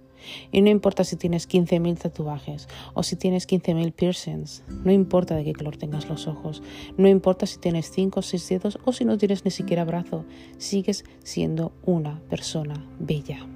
Y 0.52 0.62
no 0.62 0.70
importa 0.70 1.04
si 1.04 1.16
tienes 1.16 1.48
15.000 1.48 1.98
tatuajes 1.98 2.68
o 2.94 3.04
si 3.04 3.16
tienes 3.16 3.48
15.000 3.48 3.94
piercings, 3.94 4.64
no 4.84 4.92
importa 4.92 5.36
de 5.36 5.46
qué 5.46 5.54
color 5.54 5.78
tengas 5.78 6.10
los 6.10 6.28
ojos, 6.28 6.62
no 6.98 7.08
importa 7.08 7.46
si 7.46 7.60
tienes 7.60 7.90
5 7.92 8.20
o 8.20 8.24
6 8.24 8.50
dedos 8.50 8.80
o 8.84 8.92
si 8.92 9.06
no 9.06 9.18
tienes 9.18 9.46
ni 9.46 9.52
siquiera 9.52 9.86
brazo, 9.86 10.26
sigues 10.58 11.06
siendo 11.24 11.72
una 11.86 12.20
persona 12.30 12.86
bella. 13.00 13.48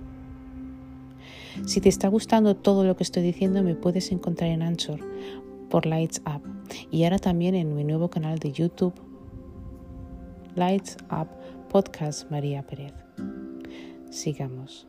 Si 1.65 1.81
te 1.81 1.89
está 1.89 2.07
gustando 2.07 2.55
todo 2.55 2.83
lo 2.83 2.95
que 2.95 3.03
estoy 3.03 3.23
diciendo, 3.23 3.63
me 3.63 3.75
puedes 3.75 4.11
encontrar 4.11 4.49
en 4.49 4.61
Anchor 4.61 4.99
por 5.69 5.85
Lights 5.85 6.21
Up 6.25 6.41
y 6.89 7.03
ahora 7.03 7.19
también 7.19 7.55
en 7.55 7.75
mi 7.75 7.83
nuevo 7.83 8.09
canal 8.09 8.39
de 8.39 8.51
YouTube, 8.51 8.93
Lights 10.55 10.97
Up 11.11 11.27
Podcast 11.69 12.29
María 12.29 12.63
Pérez. 12.63 12.93
Sigamos. 14.09 14.87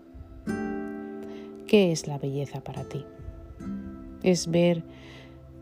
¿Qué 1.66 1.92
es 1.92 2.06
la 2.06 2.18
belleza 2.18 2.62
para 2.62 2.84
ti? 2.84 3.04
Es 4.22 4.50
ver 4.50 4.82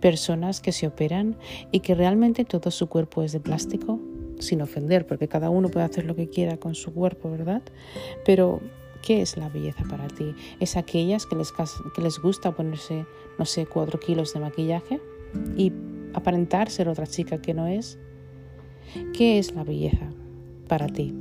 personas 0.01 0.61
que 0.61 0.73
se 0.73 0.87
operan 0.87 1.37
y 1.71 1.81
que 1.81 1.95
realmente 1.95 2.45
todo 2.45 2.71
su 2.71 2.89
cuerpo 2.89 3.23
es 3.23 3.33
de 3.33 3.41
plástico, 3.41 4.01
sin 4.39 4.63
ofender, 4.63 5.07
porque 5.07 5.29
cada 5.29 5.51
uno 5.51 5.69
puede 5.69 5.87
hacer 5.87 6.07
lo 6.07 6.17
que 6.17 6.29
quiera 6.29 6.57
con 6.57 6.75
su 6.75 6.93
cuerpo, 6.93 7.31
¿verdad? 7.31 7.63
Pero, 8.25 8.61
¿qué 9.03 9.23
es 9.23 9.37
la 9.37 9.49
belleza 9.49 9.85
para 9.85 10.09
ti? 10.09 10.35
¿Es 10.61 10.77
aquellas 10.77 11.27
que 11.27 11.37
les, 11.37 11.53
que 11.53 12.03
les 12.03 12.19
gusta 12.19 12.55
ponerse, 12.55 13.07
no 13.39 13.45
sé, 13.45 13.67
cuatro 13.67 13.99
kilos 13.99 14.33
de 14.35 14.41
maquillaje 14.41 15.01
y 15.57 15.73
aparentar 16.15 16.71
ser 16.71 16.89
otra 16.89 17.07
chica 17.07 17.41
que 17.41 17.55
no 17.55 17.67
es? 17.67 17.99
¿Qué 19.13 19.39
es 19.39 19.55
la 19.55 19.65
belleza 19.65 20.11
para 20.69 20.87
ti? 20.87 21.15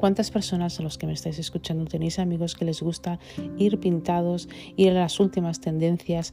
¿Cuántas 0.00 0.30
personas 0.30 0.80
a 0.80 0.82
los 0.82 0.96
que 0.96 1.06
me 1.06 1.12
estáis 1.12 1.38
escuchando 1.38 1.84
tenéis 1.84 2.18
amigos 2.18 2.54
que 2.54 2.64
les 2.64 2.80
gusta 2.80 3.18
ir 3.58 3.78
pintados, 3.80 4.48
ir 4.76 4.92
a 4.92 4.94
las 4.94 5.20
últimas 5.20 5.60
tendencias, 5.60 6.32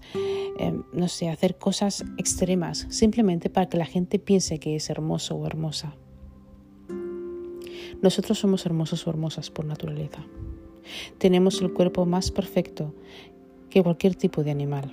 em, 0.58 0.84
no 0.94 1.10
sé, 1.10 1.28
hacer 1.28 1.58
cosas 1.58 2.06
extremas, 2.18 2.88
simplemente 2.90 3.50
para 3.50 3.68
que 3.68 3.76
la 3.76 3.86
gente 3.86 4.20
piense 4.20 4.58
que 4.60 4.78
es 4.78 4.90
hermoso 4.90 5.36
o 5.36 5.46
hermosa? 5.46 5.98
Nosotros 8.02 8.40
somos 8.40 8.66
hermosos 8.66 9.06
o 9.06 9.10
hermosas 9.10 9.50
por 9.50 9.66
naturaleza. 9.66 10.26
Tenemos 11.18 11.62
el 11.62 11.74
cuerpo 11.74 12.06
más 12.06 12.32
perfecto 12.32 12.94
que 13.70 13.84
cualquier 13.84 14.16
tipo 14.16 14.44
de 14.44 14.52
animal. 14.52 14.92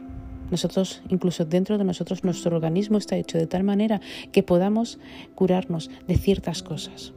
Nosotros, 0.50 1.02
incluso 1.08 1.44
dentro 1.44 1.78
de 1.78 1.84
nosotros, 1.84 2.24
nuestro 2.24 2.54
organismo 2.54 2.98
está 2.98 3.16
hecho 3.16 3.38
de 3.38 3.46
tal 3.46 3.64
manera 3.64 4.00
que 4.32 4.42
podamos 4.42 4.98
curarnos 5.34 5.90
de 6.06 6.16
ciertas 6.16 6.62
cosas. 6.62 7.12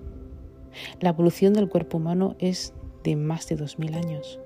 La 1.02 1.10
evolución 1.10 1.54
del 1.54 1.70
cuerpo 1.70 1.98
humano 1.98 2.36
es 2.40 2.74
de 3.04 3.16
más 3.16 3.48
de 3.48 3.58
2.000 3.58 3.96
años. 3.96 4.40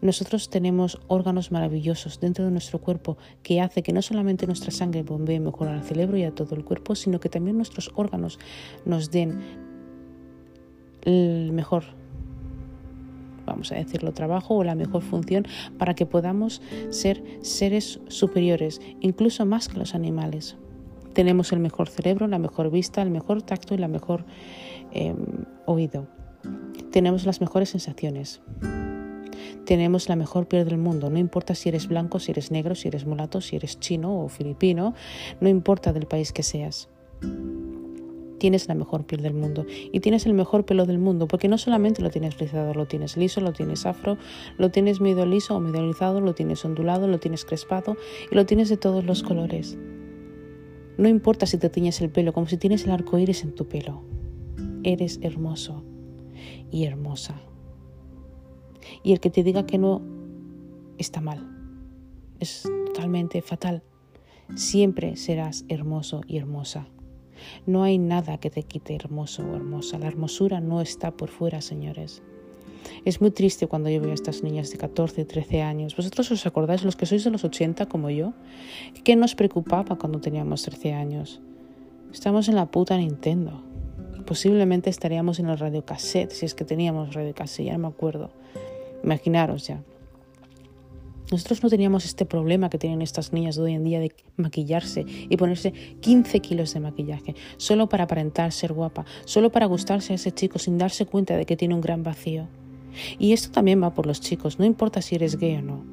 Nosotros 0.00 0.50
tenemos 0.50 1.00
órganos 1.08 1.50
maravillosos 1.50 2.20
dentro 2.20 2.44
de 2.44 2.50
nuestro 2.52 2.80
cuerpo 2.80 3.16
que 3.42 3.60
hace 3.60 3.82
que 3.82 3.92
no 3.92 4.02
solamente 4.02 4.46
nuestra 4.46 4.70
sangre 4.70 5.02
bombee 5.02 5.40
mejor 5.40 5.68
al 5.68 5.82
cerebro 5.82 6.16
y 6.16 6.24
a 6.24 6.34
todo 6.34 6.54
el 6.54 6.64
cuerpo, 6.64 6.94
sino 6.94 7.18
que 7.20 7.28
también 7.28 7.56
nuestros 7.56 7.90
órganos 7.96 8.38
nos 8.84 9.10
den 9.10 9.40
el 11.04 11.52
mejor, 11.52 11.84
vamos 13.46 13.72
a 13.72 13.76
decirlo, 13.76 14.12
trabajo 14.12 14.54
o 14.54 14.64
la 14.64 14.74
mejor 14.74 15.02
función 15.02 15.46
para 15.78 15.94
que 15.94 16.06
podamos 16.06 16.62
ser 16.90 17.22
seres 17.42 18.00
superiores, 18.08 18.80
incluso 19.00 19.46
más 19.46 19.68
que 19.68 19.78
los 19.78 19.94
animales. 19.94 20.56
Tenemos 21.12 21.52
el 21.52 21.60
mejor 21.60 21.88
cerebro, 21.88 22.26
la 22.26 22.38
mejor 22.38 22.70
vista, 22.70 23.00
el 23.00 23.10
mejor 23.10 23.42
tacto 23.42 23.74
y 23.74 23.78
la 23.78 23.86
mejor 23.86 24.24
Em, 24.94 25.16
oído. 25.66 26.06
Tenemos 26.92 27.26
las 27.26 27.40
mejores 27.40 27.70
sensaciones. 27.70 28.40
Tenemos 29.66 30.08
la 30.08 30.14
mejor 30.14 30.46
piel 30.46 30.64
del 30.64 30.78
mundo. 30.78 31.10
No 31.10 31.18
importa 31.18 31.56
si 31.56 31.68
eres 31.68 31.88
blanco, 31.88 32.20
si 32.20 32.30
eres 32.30 32.52
negro, 32.52 32.76
si 32.76 32.88
eres 32.88 33.04
mulato, 33.04 33.40
si 33.40 33.56
eres 33.56 33.80
chino 33.80 34.20
o 34.20 34.28
filipino. 34.28 34.94
No 35.40 35.48
importa 35.48 35.92
del 35.92 36.06
país 36.06 36.32
que 36.32 36.44
seas. 36.44 36.88
Tienes 38.44 38.68
la 38.68 38.74
mejor 38.74 39.06
piel 39.06 39.22
del 39.22 39.32
mundo 39.32 39.64
y 39.90 40.00
tienes 40.00 40.26
el 40.26 40.34
mejor 40.34 40.66
pelo 40.66 40.84
del 40.84 40.98
mundo 40.98 41.26
porque 41.28 41.48
no 41.48 41.56
solamente 41.56 42.02
lo 42.02 42.10
tienes 42.10 42.36
rizado, 42.36 42.74
lo 42.74 42.84
tienes 42.84 43.16
liso, 43.16 43.40
lo 43.40 43.54
tienes 43.54 43.86
afro, 43.86 44.18
lo 44.58 44.70
tienes 44.70 45.00
medio 45.00 45.24
liso 45.24 45.56
o 45.56 45.60
medio 45.60 45.86
rizado, 45.86 46.20
lo 46.20 46.34
tienes 46.34 46.62
ondulado, 46.62 47.08
lo 47.08 47.18
tienes 47.18 47.46
crespado 47.46 47.96
y 48.30 48.34
lo 48.34 48.44
tienes 48.44 48.68
de 48.68 48.76
todos 48.76 49.02
los 49.06 49.22
colores. 49.22 49.78
No 50.98 51.08
importa 51.08 51.46
si 51.46 51.56
te 51.56 51.70
tiñes 51.70 52.02
el 52.02 52.10
pelo, 52.10 52.34
como 52.34 52.46
si 52.46 52.58
tienes 52.58 52.84
el 52.84 52.90
arco 52.90 53.16
iris 53.16 53.44
en 53.44 53.54
tu 53.54 53.66
pelo 53.66 54.02
eres 54.84 55.18
hermoso 55.22 55.82
y 56.70 56.84
hermosa. 56.84 57.40
Y 59.02 59.12
el 59.12 59.20
que 59.20 59.30
te 59.30 59.42
diga 59.42 59.66
que 59.66 59.78
no 59.78 60.02
está 60.98 61.20
mal. 61.20 61.50
Es 62.38 62.68
totalmente 62.86 63.40
fatal. 63.42 63.82
Siempre 64.54 65.16
serás 65.16 65.64
hermoso 65.68 66.20
y 66.26 66.36
hermosa. 66.36 66.86
No 67.66 67.82
hay 67.82 67.98
nada 67.98 68.38
que 68.38 68.50
te 68.50 68.62
quite 68.62 68.94
hermoso 68.94 69.42
o 69.42 69.56
hermosa. 69.56 69.98
La 69.98 70.06
hermosura 70.06 70.60
no 70.60 70.80
está 70.80 71.10
por 71.10 71.30
fuera, 71.30 71.60
señores. 71.60 72.22
Es 73.04 73.20
muy 73.20 73.30
triste 73.30 73.66
cuando 73.66 73.88
yo 73.88 74.00
veo 74.00 74.10
a 74.10 74.14
estas 74.14 74.42
niñas 74.42 74.70
de 74.70 74.78
14, 74.78 75.24
13 75.24 75.62
años. 75.62 75.96
¿Vosotros 75.96 76.30
os 76.30 76.46
acordáis, 76.46 76.84
los 76.84 76.96
que 76.96 77.06
sois 77.06 77.24
de 77.24 77.30
los 77.30 77.44
80 77.44 77.86
como 77.86 78.10
yo? 78.10 78.34
¿Qué 79.04 79.16
nos 79.16 79.34
preocupaba 79.34 79.96
cuando 79.96 80.20
teníamos 80.20 80.62
13 80.62 80.92
años? 80.92 81.40
Estamos 82.12 82.48
en 82.48 82.56
la 82.56 82.66
puta 82.66 82.96
Nintendo 82.96 83.62
posiblemente 84.24 84.90
estaríamos 84.90 85.38
en 85.38 85.48
el 85.48 85.58
radiocassette, 85.58 86.32
si 86.32 86.46
es 86.46 86.54
que 86.54 86.64
teníamos 86.64 87.14
radiocassette, 87.14 87.66
ya 87.66 87.72
no 87.74 87.80
me 87.80 87.88
acuerdo. 87.88 88.30
Imaginaros 89.02 89.66
ya. 89.66 89.82
Nosotros 91.34 91.64
no 91.64 91.68
teníamos 91.68 92.04
este 92.04 92.24
problema 92.24 92.70
que 92.70 92.78
tienen 92.78 93.02
estas 93.02 93.32
niñas 93.32 93.56
de 93.56 93.62
hoy 93.62 93.72
en 93.72 93.82
día 93.82 93.98
de 93.98 94.14
maquillarse 94.36 95.04
y 95.28 95.36
ponerse 95.36 95.72
15 96.00 96.38
kilos 96.38 96.72
de 96.72 96.78
maquillaje, 96.78 97.34
solo 97.56 97.88
para 97.88 98.04
aparentar 98.04 98.52
ser 98.52 98.72
guapa, 98.72 99.04
solo 99.24 99.50
para 99.50 99.66
gustarse 99.66 100.12
a 100.12 100.14
ese 100.14 100.30
chico 100.30 100.60
sin 100.60 100.78
darse 100.78 101.06
cuenta 101.06 101.36
de 101.36 101.44
que 101.44 101.56
tiene 101.56 101.74
un 101.74 101.80
gran 101.80 102.04
vacío. 102.04 102.46
Y 103.18 103.32
esto 103.32 103.50
también 103.50 103.82
va 103.82 103.92
por 103.92 104.06
los 104.06 104.20
chicos, 104.20 104.60
no 104.60 104.64
importa 104.64 105.02
si 105.02 105.16
eres 105.16 105.36
gay 105.36 105.56
o 105.56 105.62
no. 105.62 105.84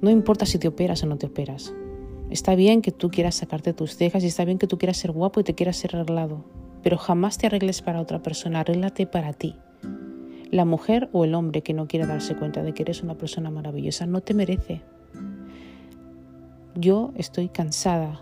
No 0.00 0.10
importa 0.10 0.46
si 0.46 0.60
te 0.60 0.68
operas 0.68 1.02
o 1.02 1.06
no 1.06 1.16
te 1.16 1.26
operas. 1.26 1.74
Está 2.30 2.54
bien 2.54 2.82
que 2.82 2.92
tú 2.92 3.10
quieras 3.10 3.34
sacarte 3.34 3.72
tus 3.72 3.96
cejas 3.96 4.22
y 4.22 4.28
está 4.28 4.44
bien 4.44 4.58
que 4.58 4.68
tú 4.68 4.78
quieras 4.78 4.98
ser 4.98 5.10
guapo 5.10 5.40
y 5.40 5.42
te 5.42 5.56
quieras 5.56 5.76
ser 5.76 5.96
arreglado 5.96 6.44
pero 6.82 6.96
jamás 6.96 7.38
te 7.38 7.46
arregles 7.46 7.82
para 7.82 8.00
otra 8.00 8.22
persona, 8.22 8.60
arréglate 8.60 9.06
para 9.06 9.32
ti. 9.32 9.56
La 10.50 10.64
mujer 10.64 11.08
o 11.12 11.24
el 11.24 11.34
hombre 11.34 11.62
que 11.62 11.74
no 11.74 11.86
quiera 11.86 12.06
darse 12.06 12.34
cuenta 12.34 12.62
de 12.62 12.74
que 12.74 12.82
eres 12.82 13.02
una 13.02 13.14
persona 13.14 13.50
maravillosa 13.50 14.06
no 14.06 14.20
te 14.20 14.34
merece. 14.34 14.82
Yo 16.74 17.12
estoy 17.16 17.48
cansada, 17.48 18.20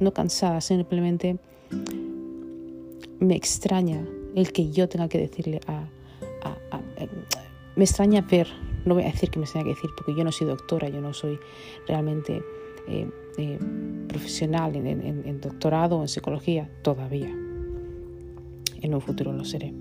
no 0.00 0.12
cansada, 0.12 0.60
simplemente 0.60 1.38
me 3.18 3.34
extraña 3.34 4.04
el 4.34 4.52
que 4.52 4.70
yo 4.70 4.88
tenga 4.88 5.08
que 5.08 5.18
decirle 5.18 5.60
a... 5.66 5.88
me 7.76 7.84
extraña 7.84 8.22
ver, 8.22 8.48
no 8.84 8.94
voy 8.94 9.04
a 9.04 9.06
decir 9.06 9.30
que 9.30 9.38
me 9.38 9.46
tenga 9.46 9.64
que 9.64 9.70
decir 9.70 9.90
porque 9.96 10.14
yo 10.14 10.24
no 10.24 10.32
soy 10.32 10.46
doctora, 10.46 10.88
yo 10.88 11.00
no 11.00 11.12
soy 11.12 11.38
realmente 11.86 12.42
eh, 12.88 13.08
eh, 13.38 13.58
profesional 14.08 14.76
en, 14.76 14.86
en 14.86 15.40
doctorado 15.40 15.98
o 15.98 16.02
en 16.02 16.08
psicología 16.08 16.70
todavía 16.82 17.34
en 18.82 18.94
un 18.94 19.00
futuro 19.00 19.32
lo 19.32 19.44
seré. 19.44 19.72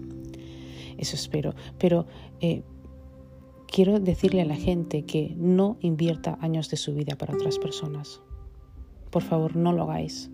Eso 1.00 1.15
espero. 1.15 1.56
Pero 1.77 2.06
eh, 2.41 2.63
quiero 3.68 4.00
decirle 4.00 4.41
a 4.41 4.46
la 4.46 4.56
gente 4.56 5.03
que 5.03 5.34
no 5.38 5.77
invierta 5.82 6.38
años 6.41 6.70
de 6.70 6.77
su 6.77 6.94
vida 6.94 7.15
para 7.15 7.34
otras 7.34 7.58
personas. 7.58 8.22
Por 9.10 9.24
favor, 9.24 9.56
no 9.56 9.74
lo 9.74 9.84
hagáis. 9.84 10.29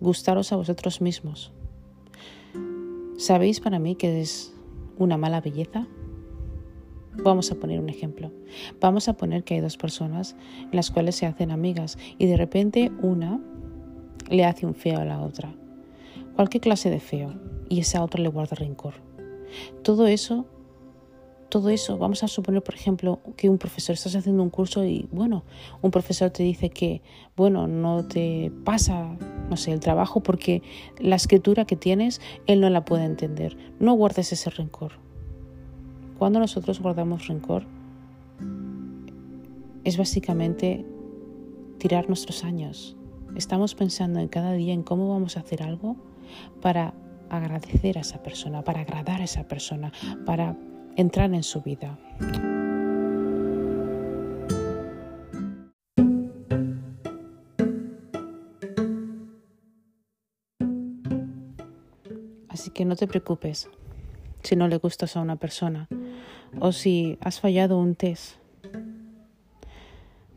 Gustaros 0.00 0.52
a 0.52 0.56
vosotros 0.56 1.00
mismos. 1.00 1.52
¿Sabéis 3.16 3.60
para 3.60 3.78
mí 3.78 3.96
que 3.96 4.20
es 4.20 4.54
una 4.98 5.16
mala 5.16 5.40
belleza? 5.40 5.86
Vamos 7.14 7.50
a 7.50 7.54
poner 7.54 7.80
un 7.80 7.88
ejemplo. 7.88 8.30
Vamos 8.78 9.08
a 9.08 9.14
poner 9.14 9.42
que 9.42 9.54
hay 9.54 9.60
dos 9.60 9.78
personas 9.78 10.36
en 10.60 10.76
las 10.76 10.90
cuales 10.90 11.16
se 11.16 11.24
hacen 11.24 11.50
amigas 11.50 11.96
y 12.18 12.26
de 12.26 12.36
repente 12.36 12.92
una 13.00 13.40
le 14.28 14.44
hace 14.44 14.66
un 14.66 14.74
feo 14.74 14.98
a 14.98 15.04
la 15.06 15.22
otra 15.22 15.54
cualquier 16.36 16.60
clase 16.60 16.90
de 16.90 17.00
feo, 17.00 17.32
y 17.68 17.80
esa 17.80 18.04
otra 18.04 18.22
le 18.22 18.28
guarda 18.28 18.54
rencor. 18.54 19.05
Todo 19.82 20.06
eso, 20.06 20.46
todo 21.48 21.68
eso, 21.70 21.96
vamos 21.96 22.22
a 22.22 22.28
suponer, 22.28 22.62
por 22.62 22.74
ejemplo, 22.74 23.20
que 23.36 23.48
un 23.48 23.58
profesor, 23.58 23.94
estás 23.94 24.16
haciendo 24.16 24.42
un 24.42 24.50
curso 24.50 24.84
y, 24.84 25.08
bueno, 25.12 25.44
un 25.80 25.90
profesor 25.90 26.30
te 26.30 26.42
dice 26.42 26.70
que, 26.70 27.02
bueno, 27.36 27.68
no 27.68 28.04
te 28.06 28.52
pasa, 28.64 29.16
no 29.48 29.56
sé, 29.56 29.72
el 29.72 29.80
trabajo 29.80 30.22
porque 30.22 30.62
la 30.98 31.16
escritura 31.16 31.64
que 31.64 31.76
tienes, 31.76 32.20
él 32.46 32.60
no 32.60 32.68
la 32.70 32.84
puede 32.84 33.04
entender. 33.04 33.56
No 33.78 33.94
guardes 33.94 34.32
ese 34.32 34.50
rencor. 34.50 34.92
Cuando 36.18 36.40
nosotros 36.40 36.80
guardamos 36.80 37.28
rencor, 37.28 37.64
es 39.84 39.96
básicamente 39.96 40.84
tirar 41.78 42.08
nuestros 42.08 42.42
años. 42.42 42.96
Estamos 43.36 43.74
pensando 43.74 44.18
en 44.18 44.28
cada 44.28 44.52
día 44.52 44.72
en 44.72 44.82
cómo 44.82 45.10
vamos 45.10 45.36
a 45.36 45.40
hacer 45.40 45.62
algo 45.62 45.96
para 46.60 46.94
agradecer 47.30 47.98
a 47.98 48.00
esa 48.00 48.22
persona, 48.22 48.62
para 48.62 48.80
agradar 48.80 49.20
a 49.20 49.24
esa 49.24 49.44
persona, 49.44 49.92
para 50.24 50.56
entrar 50.96 51.32
en 51.34 51.42
su 51.42 51.62
vida. 51.62 51.98
Así 62.48 62.70
que 62.70 62.84
no 62.84 62.96
te 62.96 63.06
preocupes 63.06 63.68
si 64.42 64.56
no 64.56 64.68
le 64.68 64.78
gustas 64.78 65.16
a 65.16 65.20
una 65.20 65.36
persona, 65.36 65.88
o 66.60 66.72
si 66.72 67.18
has 67.20 67.40
fallado 67.40 67.78
un 67.78 67.94
test. 67.94 68.36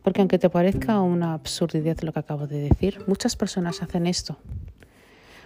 Porque 0.03 0.21
aunque 0.21 0.39
te 0.39 0.49
parezca 0.49 0.99
una 1.01 1.33
absurdidad 1.33 1.99
lo 2.01 2.11
que 2.11 2.19
acabo 2.19 2.47
de 2.47 2.59
decir, 2.59 3.03
muchas 3.07 3.35
personas 3.35 3.81
hacen 3.81 4.07
esto. 4.07 4.37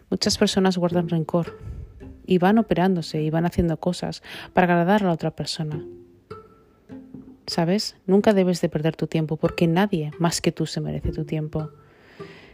Muchas 0.10 0.38
personas 0.38 0.78
guardan 0.78 1.10
rencor 1.10 1.58
y 2.26 2.38
van 2.38 2.58
operándose 2.58 3.22
y 3.22 3.30
van 3.30 3.46
haciendo 3.46 3.78
cosas 3.78 4.24
para 4.54 4.66
agradar 4.66 5.04
a 5.04 5.08
la 5.08 5.14
otra 5.14 5.32
persona. 5.32 5.84
¿Sabes? 7.48 7.98
Nunca 8.08 8.34
debes 8.34 8.62
de 8.62 8.70
perder 8.70 8.96
tu 8.96 9.08
tiempo 9.08 9.38
porque 9.38 9.68
nadie 9.68 10.12
más 10.20 10.40
que 10.40 10.52
tú 10.52 10.66
se 10.66 10.80
merece 10.80 11.12
tu 11.12 11.26
tiempo. 11.26 11.72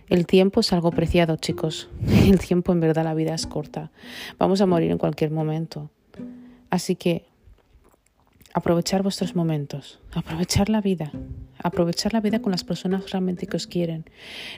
El 0.08 0.26
tiempo 0.26 0.62
es 0.62 0.74
algo 0.74 0.90
preciado, 0.92 1.36
chicos. 1.36 1.90
El 2.26 2.40
tiempo 2.40 2.72
en 2.72 2.80
verdad 2.80 3.04
la 3.04 3.14
vida 3.14 3.36
es 3.36 3.46
corta. 3.46 3.92
Vamos 4.40 4.62
a 4.62 4.66
morir 4.66 4.90
en 4.90 4.98
cualquier 4.98 5.30
momento. 5.30 5.92
Así 6.72 6.96
que 6.96 7.26
aprovechar 8.54 9.04
vuestros 9.04 9.36
momentos, 9.36 10.00
aprovechar 10.14 10.70
la 10.70 10.82
vida, 10.82 11.12
aprovechar 11.64 12.14
la 12.14 12.22
vida 12.22 12.42
con 12.42 12.52
las 12.52 12.64
personas 12.64 13.12
realmente 13.12 13.48
que 13.48 13.58
os 13.58 13.68
quieren. 13.68 14.06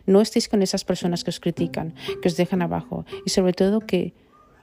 No 0.06 0.22
estéis 0.22 0.48
con 0.48 0.62
esas 0.62 0.86
personas 0.86 1.24
que 1.24 1.30
os 1.30 1.40
critican, 1.40 1.94
que 2.22 2.28
os 2.28 2.38
dejan 2.38 2.62
abajo 2.62 3.06
y 3.26 3.30
sobre 3.30 3.54
todo 3.54 3.82
que 3.82 4.14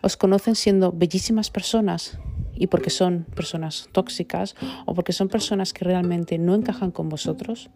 os 0.03 0.17
conocen 0.17 0.55
siendo 0.55 0.93
bellísimas 0.93 1.51
personas 1.51 2.19
y 2.55 2.67
porque 2.67 2.91
son 2.91 3.25
personas 3.35 3.89
tóxicas 3.93 4.57
o 4.87 4.95
porque 4.95 5.13
son 5.13 5.29
personas 5.29 5.73
que 5.73 5.85
realmente 5.85 6.39
no 6.39 6.55
encajan 6.55 6.91
con 6.91 7.09
vosotros, 7.09 7.71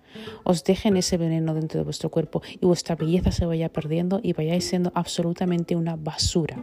os 0.44 0.64
dejen 0.64 0.96
ese 0.96 1.16
veneno 1.16 1.54
dentro 1.54 1.78
de 1.78 1.84
vuestro 1.84 2.10
cuerpo 2.10 2.42
y 2.60 2.66
vuestra 2.66 2.96
belleza 2.96 3.30
se 3.30 3.46
vaya 3.46 3.72
perdiendo 3.72 4.20
y 4.22 4.32
vayáis 4.32 4.64
siendo 4.64 4.90
absolutamente 4.94 5.76
una 5.76 5.96
basura. 5.96 6.56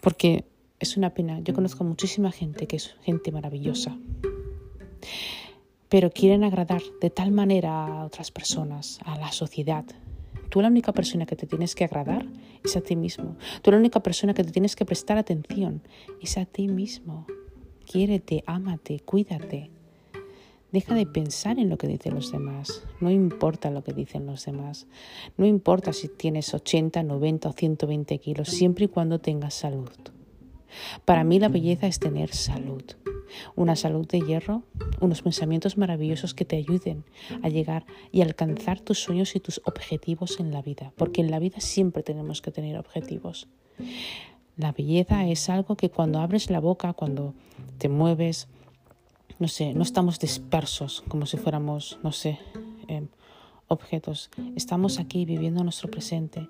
Porque 0.00 0.44
es 0.78 0.96
una 0.96 1.14
pena, 1.14 1.40
yo 1.40 1.54
conozco 1.54 1.84
muchísima 1.84 2.30
gente 2.30 2.66
que 2.66 2.76
es 2.76 2.94
gente 3.02 3.32
maravillosa, 3.32 3.96
pero 5.96 6.10
quieren 6.10 6.44
agradar 6.44 6.82
de 7.00 7.08
tal 7.08 7.32
manera 7.32 7.86
a 7.86 8.04
otras 8.04 8.30
personas, 8.30 8.98
a 9.06 9.16
la 9.16 9.32
sociedad, 9.32 9.86
Tú 10.50 10.60
la 10.60 10.68
única 10.68 10.92
persona 10.92 11.24
que 11.24 11.36
te 11.36 11.46
tienes 11.46 11.74
que 11.74 11.84
agradar 11.84 12.26
es 12.62 12.76
a 12.76 12.82
ti 12.82 12.96
mismo. 12.96 13.36
Tú 13.62 13.70
la 13.70 13.78
única 13.78 14.00
persona 14.00 14.34
que 14.34 14.44
te 14.44 14.52
tienes 14.52 14.76
que 14.76 14.84
prestar 14.84 15.16
atención 15.16 15.80
es 16.20 16.36
a 16.36 16.44
ti 16.44 16.68
mismo. 16.68 17.26
Quiérete, 17.86 18.44
ámate, 18.46 19.00
cuídate. 19.00 19.70
Deja 20.70 20.94
de 20.94 21.06
pensar 21.06 21.58
en 21.58 21.70
lo 21.70 21.78
que 21.78 21.88
dicen 21.88 22.14
los 22.14 22.30
demás. 22.30 22.84
No 23.00 23.10
importa 23.10 23.70
lo 23.70 23.82
que 23.82 23.94
dicen 23.94 24.26
los 24.26 24.44
demás. 24.44 24.86
No 25.38 25.46
importa 25.46 25.94
si 25.94 26.08
tienes 26.08 26.52
80, 26.52 27.02
90 27.04 27.48
o 27.48 27.52
120 27.52 28.18
kilos, 28.18 28.48
siempre 28.48 28.84
y 28.84 28.88
cuando 28.88 29.18
tengas 29.18 29.54
salud. 29.54 29.90
Para 31.06 31.24
mí 31.24 31.40
la 31.40 31.48
belleza 31.48 31.86
es 31.86 31.98
tener 31.98 32.34
salud 32.34 32.84
una 33.54 33.76
salud 33.76 34.06
de 34.06 34.20
hierro, 34.20 34.62
unos 35.00 35.22
pensamientos 35.22 35.76
maravillosos 35.76 36.34
que 36.34 36.44
te 36.44 36.56
ayuden 36.56 37.04
a 37.42 37.48
llegar 37.48 37.86
y 38.12 38.22
alcanzar 38.22 38.80
tus 38.80 38.98
sueños 38.98 39.36
y 39.36 39.40
tus 39.40 39.60
objetivos 39.64 40.40
en 40.40 40.52
la 40.52 40.62
vida, 40.62 40.92
porque 40.96 41.20
en 41.20 41.30
la 41.30 41.38
vida 41.38 41.60
siempre 41.60 42.02
tenemos 42.02 42.42
que 42.42 42.50
tener 42.50 42.78
objetivos. 42.78 43.48
La 44.56 44.72
belleza 44.72 45.26
es 45.26 45.48
algo 45.50 45.76
que 45.76 45.90
cuando 45.90 46.20
abres 46.20 46.50
la 46.50 46.60
boca, 46.60 46.94
cuando 46.94 47.34
te 47.78 47.88
mueves, 47.88 48.48
no 49.38 49.48
sé, 49.48 49.74
no 49.74 49.82
estamos 49.82 50.18
dispersos 50.18 51.04
como 51.08 51.26
si 51.26 51.36
fuéramos, 51.36 51.98
no 52.02 52.10
sé, 52.12 52.38
em, 52.88 53.08
objetos. 53.68 54.30
Estamos 54.54 54.98
aquí 54.98 55.26
viviendo 55.26 55.62
nuestro 55.62 55.90
presente. 55.90 56.48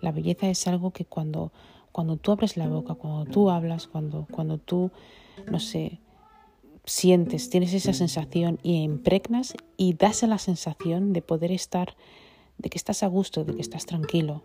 La 0.00 0.12
belleza 0.12 0.48
es 0.48 0.66
algo 0.66 0.92
que 0.92 1.04
cuando, 1.04 1.52
cuando 1.92 2.16
tú 2.16 2.32
abres 2.32 2.56
la 2.56 2.68
boca, 2.68 2.94
cuando 2.94 3.30
tú 3.30 3.50
hablas, 3.50 3.86
cuando, 3.86 4.26
cuando 4.30 4.58
tú, 4.58 4.90
no 5.50 5.58
sé, 5.58 6.00
sientes, 6.84 7.50
tienes 7.50 7.74
esa 7.74 7.92
sensación 7.92 8.58
y 8.62 8.82
impregnas 8.82 9.54
y 9.76 9.94
das 9.94 10.22
la 10.22 10.38
sensación 10.38 11.12
de 11.12 11.22
poder 11.22 11.52
estar, 11.52 11.96
de 12.58 12.70
que 12.70 12.78
estás 12.78 13.02
a 13.02 13.06
gusto, 13.06 13.44
de 13.44 13.54
que 13.54 13.60
estás 13.60 13.86
tranquilo. 13.86 14.42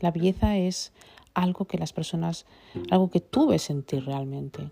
La 0.00 0.10
belleza 0.10 0.56
es 0.56 0.92
algo 1.34 1.66
que 1.66 1.78
las 1.78 1.92
personas, 1.92 2.46
algo 2.90 3.10
que 3.10 3.20
tú 3.20 3.48
ves 3.48 3.70
en 3.70 3.84
realmente. 3.86 4.70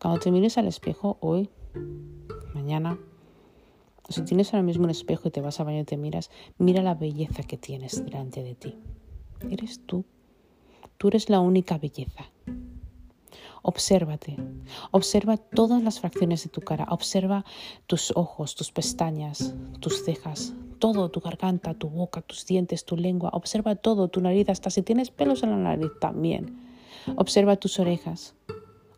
Cuando 0.00 0.20
te 0.20 0.30
mires 0.30 0.58
al 0.58 0.66
espejo 0.66 1.18
hoy, 1.20 1.50
mañana, 2.54 2.98
o 4.08 4.12
si 4.12 4.22
tienes 4.22 4.52
ahora 4.52 4.62
mismo 4.62 4.84
un 4.84 4.90
espejo 4.90 5.28
y 5.28 5.30
te 5.30 5.40
vas 5.40 5.58
a 5.58 5.64
bañar 5.64 5.82
y 5.82 5.84
te 5.84 5.96
miras, 5.96 6.30
mira 6.58 6.82
la 6.82 6.94
belleza 6.94 7.42
que 7.42 7.56
tienes 7.56 8.04
delante 8.04 8.42
de 8.42 8.54
ti. 8.54 8.78
Eres 9.50 9.80
tú. 9.84 10.04
Tú 10.96 11.08
eres 11.08 11.28
la 11.28 11.40
única 11.40 11.76
belleza. 11.76 12.30
Obsérvate, 13.62 14.36
observa 14.90 15.36
todas 15.36 15.82
las 15.82 16.00
fracciones 16.00 16.44
de 16.44 16.50
tu 16.50 16.60
cara, 16.60 16.86
observa 16.90 17.44
tus 17.86 18.12
ojos, 18.16 18.54
tus 18.54 18.70
pestañas, 18.70 19.54
tus 19.80 20.04
cejas, 20.04 20.54
todo, 20.78 21.10
tu 21.10 21.20
garganta, 21.20 21.74
tu 21.74 21.88
boca, 21.88 22.22
tus 22.22 22.46
dientes, 22.46 22.84
tu 22.84 22.96
lengua, 22.96 23.30
observa 23.32 23.74
todo, 23.74 24.08
tu 24.08 24.20
nariz, 24.20 24.48
hasta 24.48 24.70
si 24.70 24.82
tienes 24.82 25.10
pelos 25.10 25.42
en 25.42 25.50
la 25.50 25.56
nariz 25.56 25.90
también. 26.00 26.66
Observa 27.16 27.56
tus 27.56 27.78
orejas, 27.78 28.34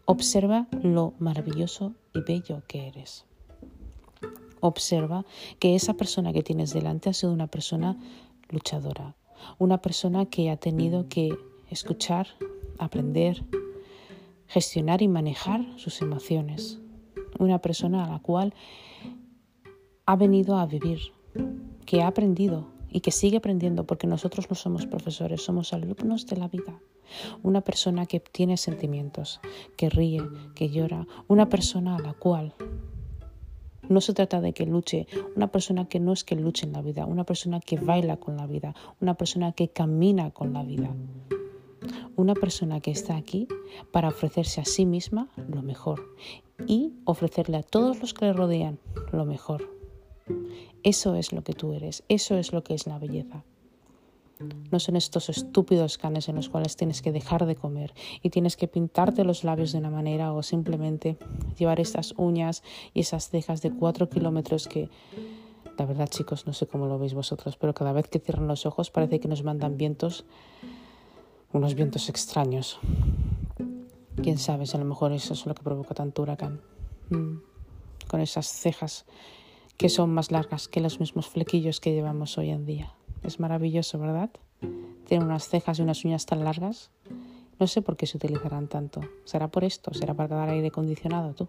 observa 0.04 0.66
lo 0.82 1.14
maravilloso 1.18 1.94
y 2.14 2.20
bello 2.20 2.62
que 2.66 2.88
eres. 2.88 3.24
Observa 4.60 5.24
que 5.58 5.74
esa 5.74 5.94
persona 5.94 6.32
que 6.32 6.42
tienes 6.42 6.72
delante 6.72 7.10
ha 7.10 7.12
sido 7.12 7.32
una 7.32 7.46
persona 7.46 7.96
luchadora, 8.48 9.14
una 9.58 9.80
persona 9.80 10.26
que 10.26 10.50
ha 10.50 10.56
tenido 10.56 11.08
que 11.08 11.36
escuchar, 11.70 12.28
aprender, 12.78 13.44
gestionar 14.48 15.02
y 15.02 15.08
manejar 15.08 15.64
sus 15.76 16.02
emociones. 16.02 16.80
Una 17.38 17.60
persona 17.60 18.04
a 18.04 18.10
la 18.10 18.18
cual 18.18 18.54
ha 20.06 20.16
venido 20.16 20.58
a 20.58 20.66
vivir, 20.66 20.98
que 21.86 22.02
ha 22.02 22.08
aprendido 22.08 22.66
y 22.90 23.00
que 23.00 23.10
sigue 23.10 23.36
aprendiendo 23.36 23.86
porque 23.86 24.06
nosotros 24.06 24.48
no 24.48 24.56
somos 24.56 24.86
profesores, 24.86 25.42
somos 25.42 25.72
alumnos 25.72 26.26
de 26.26 26.36
la 26.36 26.48
vida. 26.48 26.80
Una 27.42 27.60
persona 27.60 28.06
que 28.06 28.20
tiene 28.20 28.56
sentimientos, 28.56 29.40
que 29.76 29.90
ríe, 29.90 30.22
que 30.54 30.70
llora, 30.70 31.06
una 31.26 31.48
persona 31.48 31.96
a 31.96 32.00
la 32.00 32.14
cual 32.14 32.54
no 33.88 34.00
se 34.00 34.12
trata 34.12 34.40
de 34.40 34.52
que 34.52 34.66
luche, 34.66 35.06
una 35.36 35.50
persona 35.50 35.88
que 35.88 36.00
no 36.00 36.12
es 36.12 36.24
que 36.24 36.36
luche 36.36 36.66
en 36.66 36.72
la 36.72 36.82
vida, 36.82 37.06
una 37.06 37.24
persona 37.24 37.60
que 37.60 37.78
baila 37.78 38.16
con 38.16 38.36
la 38.36 38.46
vida, 38.46 38.74
una 39.00 39.14
persona 39.14 39.52
que 39.52 39.68
camina 39.68 40.30
con 40.30 40.52
la 40.52 40.62
vida 40.62 40.94
una 42.18 42.34
persona 42.34 42.80
que 42.80 42.90
está 42.90 43.16
aquí 43.16 43.46
para 43.92 44.08
ofrecerse 44.08 44.60
a 44.60 44.64
sí 44.64 44.84
misma 44.84 45.28
lo 45.36 45.62
mejor 45.62 46.14
y 46.66 46.92
ofrecerle 47.04 47.58
a 47.58 47.62
todos 47.62 48.00
los 48.00 48.12
que 48.12 48.26
le 48.26 48.32
rodean 48.32 48.80
lo 49.12 49.24
mejor. 49.24 49.70
Eso 50.82 51.14
es 51.14 51.32
lo 51.32 51.44
que 51.44 51.52
tú 51.52 51.72
eres, 51.72 52.02
eso 52.08 52.36
es 52.36 52.52
lo 52.52 52.64
que 52.64 52.74
es 52.74 52.88
la 52.88 52.98
belleza. 52.98 53.44
No 54.72 54.80
son 54.80 54.96
estos 54.96 55.28
estúpidos 55.28 55.96
canes 55.96 56.28
en 56.28 56.34
los 56.34 56.48
cuales 56.48 56.76
tienes 56.76 57.02
que 57.02 57.12
dejar 57.12 57.46
de 57.46 57.54
comer 57.54 57.94
y 58.20 58.30
tienes 58.30 58.56
que 58.56 58.66
pintarte 58.66 59.24
los 59.24 59.44
labios 59.44 59.70
de 59.70 59.78
una 59.78 59.90
manera 59.90 60.32
o 60.32 60.42
simplemente 60.42 61.18
llevar 61.56 61.78
estas 61.78 62.14
uñas 62.16 62.64
y 62.94 63.00
esas 63.00 63.30
cejas 63.30 63.62
de 63.62 63.70
cuatro 63.70 64.08
kilómetros 64.08 64.66
que, 64.66 64.90
la 65.78 65.86
verdad 65.86 66.08
chicos, 66.08 66.48
no 66.48 66.52
sé 66.52 66.66
cómo 66.66 66.86
lo 66.86 66.98
veis 66.98 67.14
vosotros, 67.14 67.56
pero 67.56 67.74
cada 67.74 67.92
vez 67.92 68.08
que 68.08 68.18
cierran 68.18 68.48
los 68.48 68.66
ojos 68.66 68.90
parece 68.90 69.20
que 69.20 69.28
nos 69.28 69.44
mandan 69.44 69.76
vientos 69.76 70.24
unos 71.52 71.74
vientos 71.74 72.08
extraños. 72.08 72.78
Quién 74.22 74.38
sabe, 74.38 74.64
a 74.72 74.78
lo 74.78 74.84
mejor 74.84 75.12
eso 75.12 75.34
es 75.34 75.46
lo 75.46 75.54
que 75.54 75.62
provoca 75.62 75.94
tanto 75.94 76.22
huracán. 76.22 76.60
Mm. 77.10 77.38
Con 78.08 78.20
esas 78.20 78.46
cejas 78.46 79.06
que 79.76 79.88
son 79.88 80.12
más 80.12 80.32
largas 80.32 80.66
que 80.66 80.80
los 80.80 80.98
mismos 80.98 81.28
flequillos 81.28 81.80
que 81.80 81.92
llevamos 81.92 82.36
hoy 82.36 82.50
en 82.50 82.66
día. 82.66 82.92
Es 83.22 83.38
maravilloso, 83.38 83.98
¿verdad? 83.98 84.30
Tiene 85.06 85.24
unas 85.24 85.48
cejas 85.48 85.78
y 85.78 85.82
unas 85.82 86.04
uñas 86.04 86.26
tan 86.26 86.42
largas. 86.44 86.90
No 87.60 87.66
sé 87.66 87.80
por 87.80 87.96
qué 87.96 88.06
se 88.06 88.16
utilizarán 88.16 88.68
tanto. 88.68 89.00
¿Será 89.24 89.48
por 89.48 89.64
esto? 89.64 89.94
¿Será 89.94 90.14
para 90.14 90.36
dar 90.36 90.48
aire 90.50 90.68
acondicionado 90.68 91.34
tú? 91.34 91.48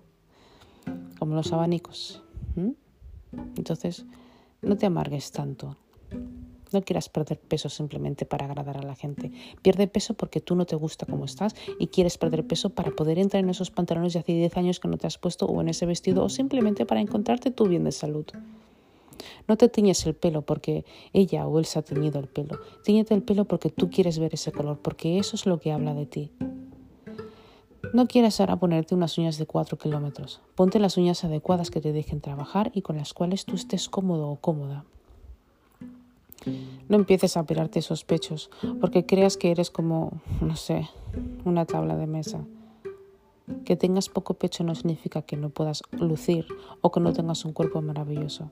Como 1.17 1.35
los 1.35 1.51
abanicos. 1.51 2.21
Entonces, 3.55 4.05
no 4.61 4.77
te 4.77 4.85
amargues 4.85 5.31
tanto. 5.31 5.77
No 6.71 6.81
quieras 6.81 7.09
perder 7.09 7.39
peso 7.39 7.69
simplemente 7.69 8.25
para 8.25 8.45
agradar 8.45 8.77
a 8.77 8.83
la 8.83 8.95
gente. 8.95 9.31
Pierde 9.61 9.87
peso 9.87 10.13
porque 10.13 10.41
tú 10.41 10.55
no 10.55 10.65
te 10.65 10.75
gusta 10.75 11.05
como 11.05 11.25
estás 11.25 11.55
y 11.79 11.87
quieres 11.87 12.17
perder 12.17 12.45
peso 12.45 12.69
para 12.69 12.91
poder 12.91 13.19
entrar 13.19 13.43
en 13.43 13.49
esos 13.49 13.71
pantalones 13.71 14.13
de 14.13 14.19
hace 14.19 14.33
10 14.33 14.57
años 14.57 14.79
que 14.79 14.87
no 14.87 14.97
te 14.97 15.07
has 15.07 15.17
puesto 15.17 15.45
o 15.45 15.61
en 15.61 15.69
ese 15.69 15.85
vestido 15.85 16.23
o 16.23 16.29
simplemente 16.29 16.85
para 16.85 17.01
encontrarte 17.01 17.51
tú 17.51 17.67
bien 17.67 17.83
de 17.83 17.91
salud. 17.91 18.25
No 19.47 19.57
te 19.57 19.67
tiñes 19.67 20.05
el 20.05 20.13
pelo 20.13 20.43
porque 20.43 20.85
ella 21.13 21.47
o 21.47 21.59
él 21.59 21.65
se 21.65 21.79
ha 21.79 21.81
teñido 21.81 22.19
el 22.19 22.27
pelo. 22.27 22.59
Tíñete 22.83 23.13
el 23.13 23.23
pelo 23.23 23.45
porque 23.45 23.69
tú 23.69 23.89
quieres 23.89 24.19
ver 24.19 24.33
ese 24.33 24.51
color, 24.51 24.79
porque 24.79 25.17
eso 25.17 25.35
es 25.35 25.45
lo 25.45 25.59
que 25.59 25.71
habla 25.71 25.93
de 25.93 26.05
ti. 26.05 26.31
No 27.93 28.07
quieras 28.07 28.39
ahora 28.39 28.57
ponerte 28.57 28.93
unas 28.93 29.17
uñas 29.17 29.37
de 29.37 29.47
4 29.47 29.77
kilómetros. 29.77 30.41
Ponte 30.55 30.79
las 30.79 30.97
uñas 30.97 31.23
adecuadas 31.23 31.71
que 31.71 31.81
te 31.81 31.91
dejen 31.91 32.21
trabajar 32.21 32.71
y 32.75 32.81
con 32.81 32.97
las 32.97 33.13
cuales 33.13 33.45
tú 33.45 33.55
estés 33.55 33.89
cómodo 33.89 34.29
o 34.29 34.35
cómoda. 34.35 34.85
No 36.87 36.95
empieces 36.95 37.37
a 37.37 37.41
operarte 37.41 37.79
esos 37.79 38.03
pechos 38.03 38.49
porque 38.79 39.05
creas 39.05 39.37
que 39.37 39.51
eres 39.51 39.71
como, 39.71 40.21
no 40.41 40.55
sé, 40.55 40.89
una 41.45 41.65
tabla 41.65 41.95
de 41.97 42.07
mesa. 42.07 42.45
Que 43.65 43.75
tengas 43.75 44.09
poco 44.09 44.35
pecho 44.35 44.63
no 44.63 44.75
significa 44.75 45.21
que 45.21 45.37
no 45.37 45.49
puedas 45.49 45.81
lucir 45.91 46.45
o 46.81 46.91
que 46.91 46.99
no 46.99 47.13
tengas 47.13 47.45
un 47.45 47.53
cuerpo 47.53 47.81
maravilloso. 47.81 48.51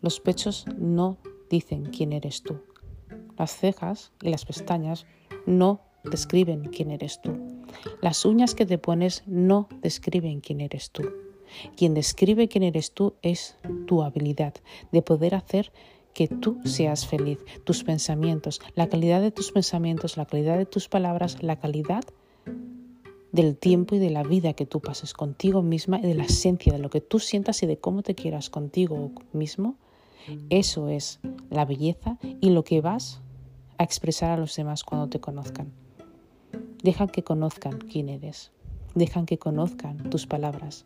Los 0.00 0.20
pechos 0.20 0.64
no 0.78 1.18
dicen 1.50 1.86
quién 1.86 2.12
eres 2.12 2.42
tú. 2.42 2.60
Las 3.36 3.56
cejas 3.56 4.12
y 4.22 4.30
las 4.30 4.44
pestañas 4.44 5.06
no 5.46 5.80
describen 6.04 6.64
quién 6.64 6.90
eres 6.90 7.20
tú. 7.20 7.36
Las 8.00 8.24
uñas 8.24 8.54
que 8.54 8.66
te 8.66 8.78
pones 8.78 9.22
no 9.26 9.68
describen 9.82 10.40
quién 10.40 10.60
eres 10.60 10.90
tú. 10.90 11.02
Quien 11.76 11.94
describe 11.94 12.48
quién 12.48 12.64
eres 12.64 12.92
tú 12.92 13.14
es 13.22 13.56
tu 13.86 14.02
habilidad 14.02 14.54
de 14.92 15.02
poder 15.02 15.34
hacer 15.34 15.72
que 16.14 16.28
tú 16.28 16.58
seas 16.64 17.06
feliz, 17.06 17.38
tus 17.64 17.84
pensamientos, 17.84 18.60
la 18.74 18.88
calidad 18.88 19.20
de 19.20 19.30
tus 19.30 19.52
pensamientos, 19.52 20.16
la 20.16 20.26
calidad 20.26 20.58
de 20.58 20.66
tus 20.66 20.88
palabras, 20.88 21.42
la 21.42 21.56
calidad 21.60 22.04
del 23.32 23.56
tiempo 23.56 23.94
y 23.94 23.98
de 23.98 24.10
la 24.10 24.22
vida 24.22 24.54
que 24.54 24.66
tú 24.66 24.80
pases 24.80 25.12
contigo 25.12 25.62
misma 25.62 25.98
y 25.98 26.02
de 26.02 26.14
la 26.14 26.24
esencia 26.24 26.72
de 26.72 26.78
lo 26.78 26.90
que 26.90 27.00
tú 27.00 27.18
sientas 27.18 27.62
y 27.62 27.66
de 27.66 27.78
cómo 27.78 28.02
te 28.02 28.14
quieras 28.14 28.50
contigo 28.50 29.12
mismo. 29.32 29.76
Eso 30.50 30.88
es 30.88 31.20
la 31.50 31.64
belleza 31.64 32.18
y 32.40 32.50
lo 32.50 32.64
que 32.64 32.80
vas 32.80 33.20
a 33.78 33.84
expresar 33.84 34.30
a 34.30 34.36
los 34.36 34.56
demás 34.56 34.84
cuando 34.84 35.08
te 35.08 35.20
conozcan. 35.20 35.72
Dejan 36.82 37.08
que 37.08 37.22
conozcan 37.22 37.78
quién 37.78 38.08
eres. 38.08 38.50
Dejan 38.94 39.26
que 39.26 39.38
conozcan 39.38 40.10
tus 40.10 40.26
palabras. 40.26 40.84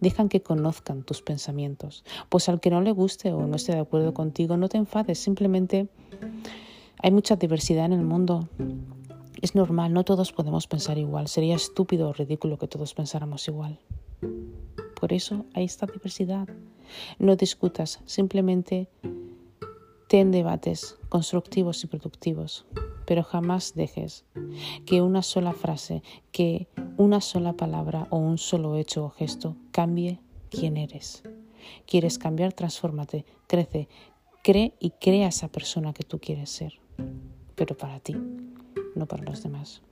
Dejan 0.00 0.28
que 0.28 0.42
conozcan 0.42 1.02
tus 1.02 1.22
pensamientos. 1.22 2.04
Pues 2.28 2.48
al 2.48 2.60
que 2.60 2.70
no 2.70 2.80
le 2.80 2.92
guste 2.92 3.32
o 3.32 3.46
no 3.46 3.56
esté 3.56 3.72
de 3.72 3.80
acuerdo 3.80 4.14
contigo, 4.14 4.56
no 4.56 4.68
te 4.68 4.78
enfades. 4.78 5.18
Simplemente 5.18 5.88
hay 6.98 7.10
mucha 7.10 7.36
diversidad 7.36 7.86
en 7.86 7.92
el 7.92 8.04
mundo. 8.04 8.48
Es 9.40 9.54
normal, 9.54 9.92
no 9.92 10.04
todos 10.04 10.32
podemos 10.32 10.66
pensar 10.66 10.98
igual. 10.98 11.28
Sería 11.28 11.56
estúpido 11.56 12.08
o 12.08 12.12
ridículo 12.12 12.58
que 12.58 12.68
todos 12.68 12.94
pensáramos 12.94 13.46
igual. 13.48 13.78
Por 15.00 15.12
eso 15.12 15.46
hay 15.54 15.64
esta 15.64 15.86
diversidad. 15.86 16.48
No 17.18 17.36
discutas, 17.36 18.00
simplemente 18.06 18.88
ten 20.08 20.30
debates 20.30 20.96
constructivos 21.08 21.82
y 21.82 21.86
productivos 21.86 22.66
pero 23.12 23.24
jamás 23.24 23.74
dejes 23.74 24.24
que 24.86 25.02
una 25.02 25.20
sola 25.20 25.52
frase, 25.52 26.02
que 26.30 26.66
una 26.96 27.20
sola 27.20 27.52
palabra 27.52 28.06
o 28.08 28.16
un 28.16 28.38
solo 28.38 28.74
hecho 28.76 29.04
o 29.04 29.10
gesto 29.10 29.54
cambie 29.70 30.18
quién 30.48 30.78
eres. 30.78 31.22
¿Quieres 31.86 32.16
cambiar? 32.16 32.54
Transfórmate, 32.54 33.26
crece, 33.46 33.90
cree 34.42 34.72
y 34.80 34.92
crea 34.92 35.28
esa 35.28 35.48
persona 35.48 35.92
que 35.92 36.04
tú 36.04 36.20
quieres 36.20 36.48
ser, 36.48 36.80
pero 37.54 37.76
para 37.76 38.00
ti, 38.00 38.16
no 38.94 39.04
para 39.04 39.24
los 39.24 39.42
demás. 39.42 39.82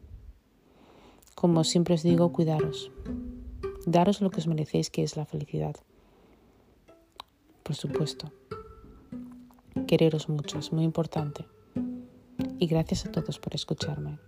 Como 1.35 1.63
siempre 1.63 1.97
os 1.97 2.03
digo, 2.03 2.33
cuidaros, 2.33 2.91
daros 3.85 4.23
lo 4.23 4.31
que 4.31 4.41
os 4.41 4.47
merecéis, 4.47 4.89
que 4.89 5.03
es 5.03 5.19
la 5.19 5.27
felicidad. 5.27 5.77
Por 7.65 7.77
supuesto, 7.77 8.33
quereros 9.87 10.31
mucho, 10.31 10.59
es 10.59 10.73
muy 10.73 10.85
importante 10.85 11.45
y 12.61 12.67
gracias 12.67 13.07
a 13.07 13.11
todos 13.11 13.39
por 13.39 13.55
escucharme. 13.55 14.19